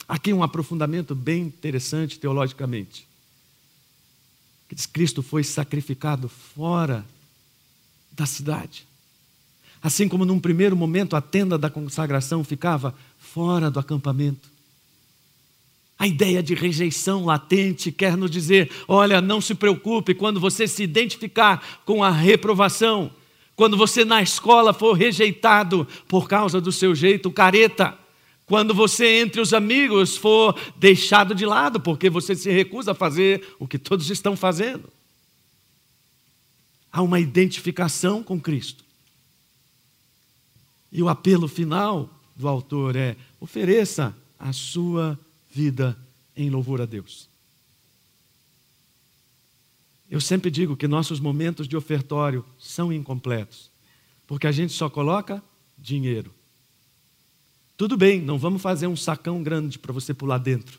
Aqui 0.07 0.33
um 0.33 0.43
aprofundamento 0.43 1.15
bem 1.15 1.43
interessante 1.43 2.19
teologicamente. 2.19 3.09
Diz: 4.75 4.87
Cristo 4.87 5.23
foi 5.23 5.45
sacrificado 5.45 6.29
fora 6.29 7.05
da 8.13 8.27
cidade. 8.27 8.87
Assim 9.83 10.09
como 10.09 10.25
num 10.25 10.41
primeiro 10.41 10.77
momento 10.77 11.15
a 11.15 11.21
tenda 11.21 11.59
da 11.59 11.69
consagração 11.69 12.43
ficava 12.43 12.95
fora 13.19 13.71
do 13.71 13.79
acampamento. 13.79 14.49
A 15.99 16.07
ideia 16.07 16.43
de 16.43 16.55
rejeição 16.55 17.25
latente 17.25 17.93
quer 17.93 18.17
nos 18.17 18.31
dizer: 18.31 18.71
olha, 18.89 19.21
não 19.21 19.41
se 19.41 19.55
preocupe 19.55 20.15
quando 20.15 20.41
você 20.41 20.67
se 20.67 20.83
identificar 20.83 21.83
com 21.85 22.03
a 22.03 22.11
reprovação, 22.11 23.11
quando 23.55 23.77
você 23.77 24.05
na 24.05 24.23
escola 24.23 24.73
for 24.73 24.95
rejeitado 24.95 25.87
por 26.09 26.29
causa 26.29 26.61
do 26.61 26.73
seu 26.73 26.95
jeito 26.95 27.31
careta, 27.31 27.97
quando 28.47 28.75
você 28.75 29.21
entre 29.21 29.41
os 29.41 29.55
amigos 29.55 30.17
for 30.17 30.59
deixado 30.77 31.35
de 31.35 31.47
lado 31.47 31.81
porque 31.81 32.11
você 32.11 32.35
se 32.35 32.51
recusa 32.51 32.93
a 32.93 32.95
fazer 32.95 33.47
o 33.59 33.67
que 33.67 33.79
todos 33.79 34.11
estão 34.11 34.37
fazendo. 34.37 34.93
Há 36.93 37.03
uma 37.03 37.19
identificação 37.19 38.23
com 38.23 38.41
Cristo. 38.41 38.85
E 40.93 41.03
o 41.03 41.09
apelo 41.09 41.49
final 41.49 42.09
do 42.37 42.47
autor 42.47 42.95
é: 42.95 43.17
ofereça 43.41 44.17
a 44.39 44.53
sua 44.53 45.19
vida 45.51 45.99
em 46.37 46.51
louvor 46.51 46.81
a 46.81 46.87
Deus. 46.87 47.29
Eu 50.09 50.21
sempre 50.21 50.51
digo 50.51 50.77
que 50.77 50.87
nossos 50.87 51.19
momentos 51.19 51.67
de 51.67 51.77
ofertório 51.77 52.45
são 52.59 52.93
incompletos, 52.93 53.71
porque 54.27 54.47
a 54.47 54.53
gente 54.53 54.73
só 54.73 54.89
coloca 54.89 55.43
dinheiro. 55.77 56.33
Tudo 57.77 57.97
bem, 57.97 58.21
não 58.21 58.39
vamos 58.39 58.63
fazer 58.63 58.87
um 58.87 58.97
sacão 58.97 59.43
grande 59.43 59.79
para 59.79 59.93
você 59.93 60.15
pular 60.15 60.39
dentro, 60.39 60.79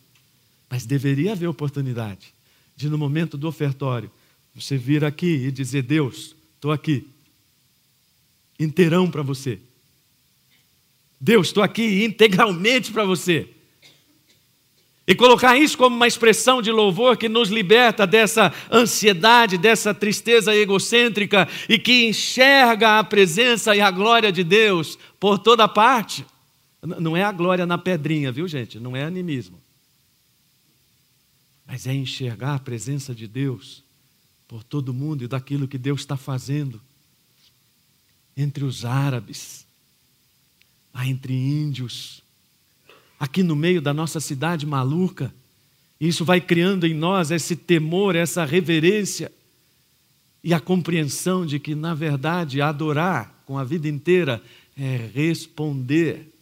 mas 0.69 0.85
deveria 0.85 1.33
haver 1.33 1.47
oportunidade 1.47 2.33
de, 2.75 2.89
no 2.89 2.97
momento 2.97 3.37
do 3.37 3.47
ofertório, 3.47 4.09
você 4.53 4.77
vir 4.77 5.03
aqui 5.03 5.47
e 5.47 5.51
dizer: 5.51 5.83
Deus, 5.83 6.35
estou 6.55 6.71
aqui, 6.71 7.07
inteirão 8.59 9.09
para 9.09 9.21
você. 9.21 9.59
Deus, 11.19 11.47
estou 11.47 11.63
aqui 11.63 12.03
integralmente 12.03 12.91
para 12.91 13.03
você. 13.03 13.49
E 15.07 15.13
colocar 15.13 15.55
isso 15.55 15.77
como 15.77 15.95
uma 15.95 16.07
expressão 16.07 16.61
de 16.61 16.71
louvor 16.71 17.15
que 17.15 17.29
nos 17.29 17.49
liberta 17.49 18.07
dessa 18.07 18.51
ansiedade, 18.71 19.57
dessa 19.57 19.93
tristeza 19.93 20.55
egocêntrica 20.55 21.47
e 21.69 21.77
que 21.77 22.07
enxerga 22.07 22.97
a 22.97 23.03
presença 23.03 23.75
e 23.75 23.81
a 23.81 23.91
glória 23.91 24.31
de 24.31 24.43
Deus 24.43 24.97
por 25.19 25.37
toda 25.37 25.67
parte. 25.67 26.25
Não 26.85 27.15
é 27.15 27.23
a 27.23 27.31
glória 27.31 27.65
na 27.65 27.77
pedrinha, 27.77 28.31
viu, 28.31 28.47
gente? 28.47 28.79
Não 28.79 28.95
é 28.95 29.03
animismo. 29.03 29.59
Mas 31.65 31.87
é 31.87 31.93
enxergar 31.93 32.55
a 32.55 32.59
presença 32.59 33.13
de 33.15 33.27
Deus 33.27 33.83
por 34.47 34.63
todo 34.63 34.93
mundo 34.93 35.23
e 35.23 35.27
daquilo 35.27 35.67
que 35.67 35.77
Deus 35.77 36.01
está 36.01 36.15
fazendo 36.15 36.81
entre 38.37 38.63
os 38.63 38.85
árabes, 38.85 39.65
entre 41.03 41.33
índios, 41.33 42.21
aqui 43.19 43.41
no 43.41 43.55
meio 43.55 43.81
da 43.81 43.93
nossa 43.93 44.19
cidade 44.19 44.65
maluca. 44.65 45.33
Isso 45.99 46.25
vai 46.25 46.41
criando 46.41 46.85
em 46.85 46.93
nós 46.93 47.31
esse 47.31 47.55
temor, 47.55 48.15
essa 48.15 48.45
reverência 48.45 49.31
e 50.43 50.53
a 50.53 50.59
compreensão 50.59 51.45
de 51.45 51.57
que, 51.59 51.73
na 51.73 51.95
verdade, 51.95 52.61
adorar 52.61 53.43
com 53.45 53.57
a 53.57 53.63
vida 53.63 53.87
inteira 53.87 54.43
é 54.77 55.09
responder. 55.13 56.34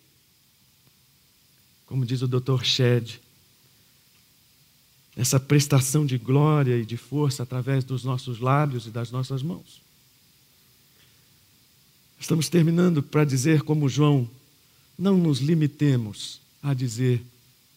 Como 1.94 2.08
diz 2.08 2.24
o 2.24 2.28
Dr. 2.28 2.64
Shed, 2.64 3.22
essa 5.16 5.40
prestação 5.40 6.08
de 6.08 6.18
glória 6.18 6.76
e 6.76 6.84
de 6.84 6.98
força 6.98 7.44
através 7.44 7.84
dos 7.84 8.04
nossos 8.04 8.40
lábios 8.40 8.88
e 8.88 8.90
das 8.90 9.12
nossas 9.12 9.44
mãos. 9.44 9.80
Estamos 12.20 12.50
terminando 12.50 13.04
para 13.04 13.24
dizer, 13.24 13.62
como 13.62 13.88
João, 13.88 14.28
não 14.98 15.20
nos 15.20 15.38
limitemos 15.38 16.42
a 16.64 16.74
dizer 16.74 17.24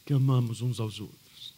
que 0.07 0.15
amamos 0.15 0.63
uns 0.63 0.81
aos 0.81 0.99
outros. 0.99 1.53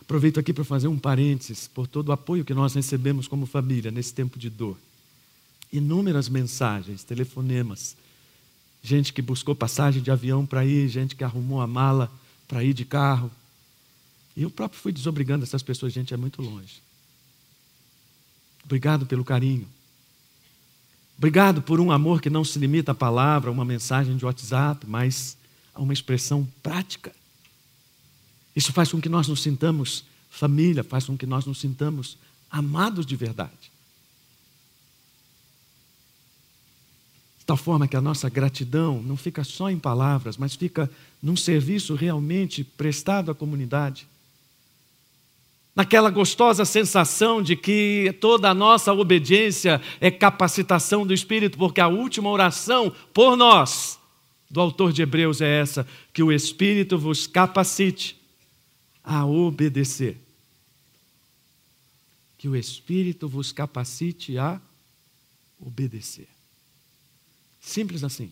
Aproveito 0.00 0.38
aqui 0.38 0.52
para 0.52 0.62
fazer 0.62 0.86
um 0.86 1.00
parênteses 1.00 1.66
por 1.66 1.88
todo 1.88 2.10
o 2.10 2.12
apoio 2.12 2.44
que 2.44 2.54
nós 2.54 2.74
recebemos 2.74 3.26
como 3.26 3.44
família 3.44 3.90
nesse 3.90 4.14
tempo 4.14 4.38
de 4.38 4.48
dor. 4.48 4.78
Inúmeras 5.72 6.28
mensagens, 6.28 7.02
telefonemas, 7.02 7.96
gente 8.86 9.12
que 9.12 9.20
buscou 9.20 9.54
passagem 9.54 10.00
de 10.00 10.12
avião 10.12 10.46
para 10.46 10.64
ir, 10.64 10.88
gente 10.88 11.16
que 11.16 11.24
arrumou 11.24 11.60
a 11.60 11.66
mala 11.66 12.10
para 12.46 12.62
ir 12.62 12.72
de 12.72 12.84
carro. 12.84 13.30
E 14.36 14.42
eu 14.42 14.50
próprio 14.50 14.80
fui 14.80 14.92
desobrigando 14.92 15.42
essas 15.42 15.60
pessoas, 15.60 15.92
gente, 15.92 16.14
é 16.14 16.16
muito 16.16 16.40
longe. 16.40 16.80
Obrigado 18.64 19.04
pelo 19.04 19.24
carinho. 19.24 19.66
Obrigado 21.18 21.62
por 21.62 21.80
um 21.80 21.90
amor 21.90 22.20
que 22.20 22.30
não 22.30 22.44
se 22.44 22.60
limita 22.60 22.92
à 22.92 22.94
palavra, 22.94 23.50
a 23.50 23.52
uma 23.52 23.64
mensagem 23.64 24.16
de 24.16 24.24
WhatsApp, 24.24 24.86
mas 24.86 25.36
a 25.74 25.80
uma 25.80 25.92
expressão 25.92 26.46
prática. 26.62 27.12
Isso 28.54 28.72
faz 28.72 28.92
com 28.92 29.00
que 29.00 29.08
nós 29.08 29.26
nos 29.26 29.42
sintamos 29.42 30.04
família, 30.30 30.84
faz 30.84 31.06
com 31.06 31.16
que 31.16 31.26
nós 31.26 31.44
nos 31.44 31.58
sintamos 31.58 32.16
amados 32.48 33.04
de 33.04 33.16
verdade. 33.16 33.75
Tal 37.46 37.56
forma 37.56 37.86
que 37.86 37.96
a 37.96 38.00
nossa 38.00 38.28
gratidão 38.28 39.00
não 39.02 39.16
fica 39.16 39.44
só 39.44 39.70
em 39.70 39.78
palavras, 39.78 40.36
mas 40.36 40.54
fica 40.54 40.90
num 41.22 41.36
serviço 41.36 41.94
realmente 41.94 42.64
prestado 42.64 43.30
à 43.30 43.34
comunidade 43.34 44.06
naquela 45.76 46.08
gostosa 46.08 46.64
sensação 46.64 47.42
de 47.42 47.54
que 47.54 48.16
toda 48.18 48.48
a 48.48 48.54
nossa 48.54 48.94
obediência 48.94 49.78
é 50.00 50.10
capacitação 50.10 51.06
do 51.06 51.12
Espírito, 51.12 51.58
porque 51.58 51.82
a 51.82 51.86
última 51.86 52.30
oração 52.30 52.90
por 53.12 53.36
nós, 53.36 53.98
do 54.50 54.58
autor 54.58 54.90
de 54.90 55.02
Hebreus, 55.02 55.42
é 55.42 55.60
essa: 55.60 55.86
que 56.14 56.22
o 56.22 56.32
Espírito 56.32 56.96
vos 56.96 57.26
capacite 57.26 58.16
a 59.04 59.26
obedecer. 59.26 60.16
Que 62.38 62.48
o 62.48 62.56
Espírito 62.56 63.28
vos 63.28 63.52
capacite 63.52 64.38
a 64.38 64.58
obedecer. 65.60 66.28
Simples 67.66 68.04
assim. 68.04 68.30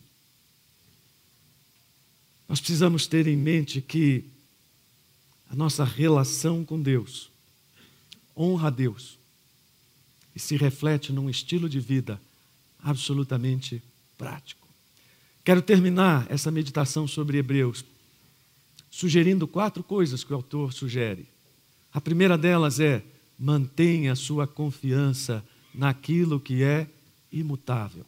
Nós 2.49 2.61
precisamos 2.61 3.09
ter 3.09 3.27
em 3.27 3.37
mente 3.37 3.81
que 3.81 4.25
a 5.51 5.57
nossa 5.57 5.83
relação 5.83 6.65
com 6.65 6.81
Deus 6.81 7.33
honra 8.37 8.69
a 8.69 8.71
Deus 8.71 9.19
e 10.37 10.39
se 10.39 10.57
reflete 10.57 11.13
num 11.13 11.29
estilo 11.29 11.69
de 11.69 11.81
vida 11.81 12.21
absolutamente 12.79 13.83
prático. 14.17 14.69
Quero 15.43 15.61
terminar 15.61 16.31
essa 16.31 16.53
meditação 16.53 17.09
sobre 17.09 17.37
Hebreus 17.37 17.85
sugerindo 18.89 19.49
quatro 19.49 19.83
coisas 19.83 20.23
que 20.23 20.33
o 20.33 20.37
autor 20.37 20.73
sugere. 20.73 21.27
A 21.93 22.01
primeira 22.01 22.39
delas 22.39 22.79
é: 22.79 23.05
mantenha 23.37 24.15
sua 24.15 24.47
confiança 24.47 25.45
naquilo 25.75 26.39
que 26.39 26.63
é 26.63 26.89
imutável. 27.33 28.07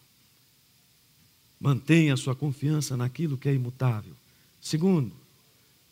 Mantenha 1.61 2.17
sua 2.17 2.35
confiança 2.35 2.97
naquilo 2.97 3.37
que 3.37 3.49
é 3.49 3.55
imutável. 3.55 4.13
Segundo, 4.61 5.13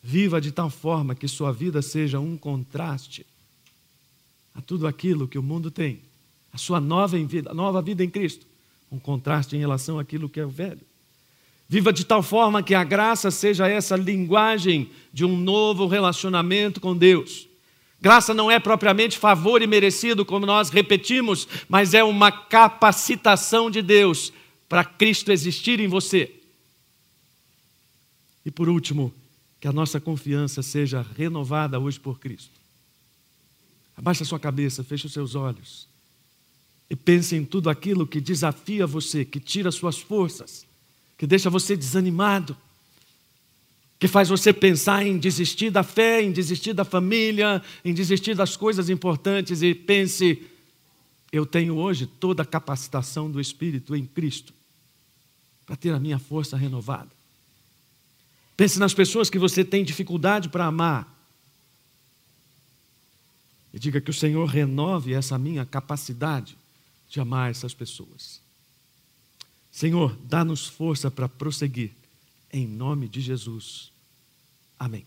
viva 0.03 0.41
de 0.41 0.53
tal 0.53 0.69
forma 0.69 1.15
que 1.15 1.27
sua 1.27 1.53
vida 1.53 1.81
seja 1.81 2.21
um 2.21 2.37
contraste 2.37 3.25
a 4.55 4.61
tudo 4.61 4.87
aquilo 4.87 5.27
que 5.27 5.39
o 5.39 5.43
mundo 5.43 5.71
tem, 5.71 6.01
a 6.53 6.59
sua 6.59 6.81
nova 6.81 7.19
vida, 7.19 7.53
nova 7.55 7.83
vida 7.83 8.05
em 8.05 8.11
Cristo, 8.11 8.47
um 8.91 8.99
contraste 8.99 9.57
em 9.57 9.59
relação 9.59 9.99
àquilo 9.99 10.29
que 10.29 10.39
é 10.39 10.45
o 10.45 10.51
velho. 10.51 10.81
Viva 11.69 11.93
de 11.93 12.05
tal 12.05 12.23
forma 12.23 12.63
que 12.63 12.75
a 12.75 12.85
graça 12.85 13.31
seja 13.31 13.67
essa 13.67 13.97
linguagem 13.97 14.91
de 15.13 15.25
um 15.25 15.37
novo 15.37 15.87
relacionamento 15.87 16.81
com 16.81 16.97
Deus. 16.97 17.49
Graça 18.01 18.35
não 18.35 18.51
é 18.51 18.61
propriamente 18.61 19.17
favor 19.17 19.63
e 19.63 19.67
merecido, 19.67 20.27
como 20.27 20.45
nós 20.45 20.69
repetimos, 20.69 21.49
mas 21.69 21.95
é 21.95 22.05
uma 22.05 22.31
capacitação 22.31 23.71
de 23.71 23.81
Deus 23.81 24.31
para 24.75 24.85
Cristo 24.85 25.31
existir 25.31 25.79
em 25.79 25.87
você. 25.87 26.35
E 28.45 28.51
por 28.51 28.69
último, 28.69 29.15
que 29.61 29.69
a 29.69 29.73
nossa 29.73 30.01
confiança 30.01 30.65
seja 30.65 31.01
renovada 31.17 31.79
hoje 31.79 32.01
por 32.01 32.19
Cristo. 32.19 32.51
Abaixa 33.97 34.25
sua 34.25 34.41
cabeça, 34.41 34.83
feche 34.83 35.07
os 35.07 35.13
seus 35.13 35.37
olhos. 35.37 35.87
E 36.91 36.97
pense 36.97 37.37
em 37.37 37.45
tudo 37.45 37.71
aquilo 37.71 38.05
que 38.05 38.21
desafia 38.21 38.85
você, 38.85 39.25
que 39.25 39.39
tira 39.39 39.71
suas 39.71 39.97
forças, 39.97 40.67
que 41.17 41.25
deixa 41.25 41.49
você 41.49 41.77
desanimado, 41.77 42.57
que 43.97 44.09
faz 44.09 44.29
você 44.29 44.53
pensar 44.53 45.07
em 45.07 45.19
desistir 45.19 45.71
da 45.71 45.85
fé, 45.85 46.21
em 46.21 46.33
desistir 46.33 46.73
da 46.73 46.85
família, 46.85 47.63
em 47.85 47.95
desistir 47.95 48.35
das 48.35 48.57
coisas 48.57 48.91
importantes 48.91 49.63
e 49.63 49.73
pense: 49.73 50.43
eu 51.31 51.47
tenho 51.47 51.77
hoje 51.77 52.09
toda 52.09 52.43
a 52.43 52.47
capacitação 52.47 53.31
do 53.31 53.41
Espírito 53.41 53.95
em 53.95 54.05
Cristo 54.05 54.53
para 55.67 55.77
ter 55.77 55.93
a 55.93 56.01
minha 56.01 56.19
força 56.19 56.57
renovada. 56.57 57.11
Pense 58.57 58.79
nas 58.79 58.95
pessoas 58.95 59.29
que 59.29 59.39
você 59.39 59.65
tem 59.65 59.85
dificuldade 59.85 60.49
para 60.49 60.67
amar. 60.67 61.13
E 63.73 63.79
diga 63.79 64.01
que 64.01 64.11
o 64.11 64.15
Senhor 64.15 64.47
renove 64.47 65.15
essa 65.15 65.37
minha 65.37 65.67
capacidade 65.67 66.57
de 67.09 67.19
amar 67.19 67.51
essas 67.51 67.75
pessoas. 67.75 68.41
Senhor, 69.73 70.17
dá-nos 70.23 70.69
força 70.69 71.11
para 71.11 71.29
prosseguir, 71.29 71.91
em 72.53 72.67
nome 72.67 73.09
de 73.09 73.21
Jesus. 73.21 73.91
Amém. 74.79 75.05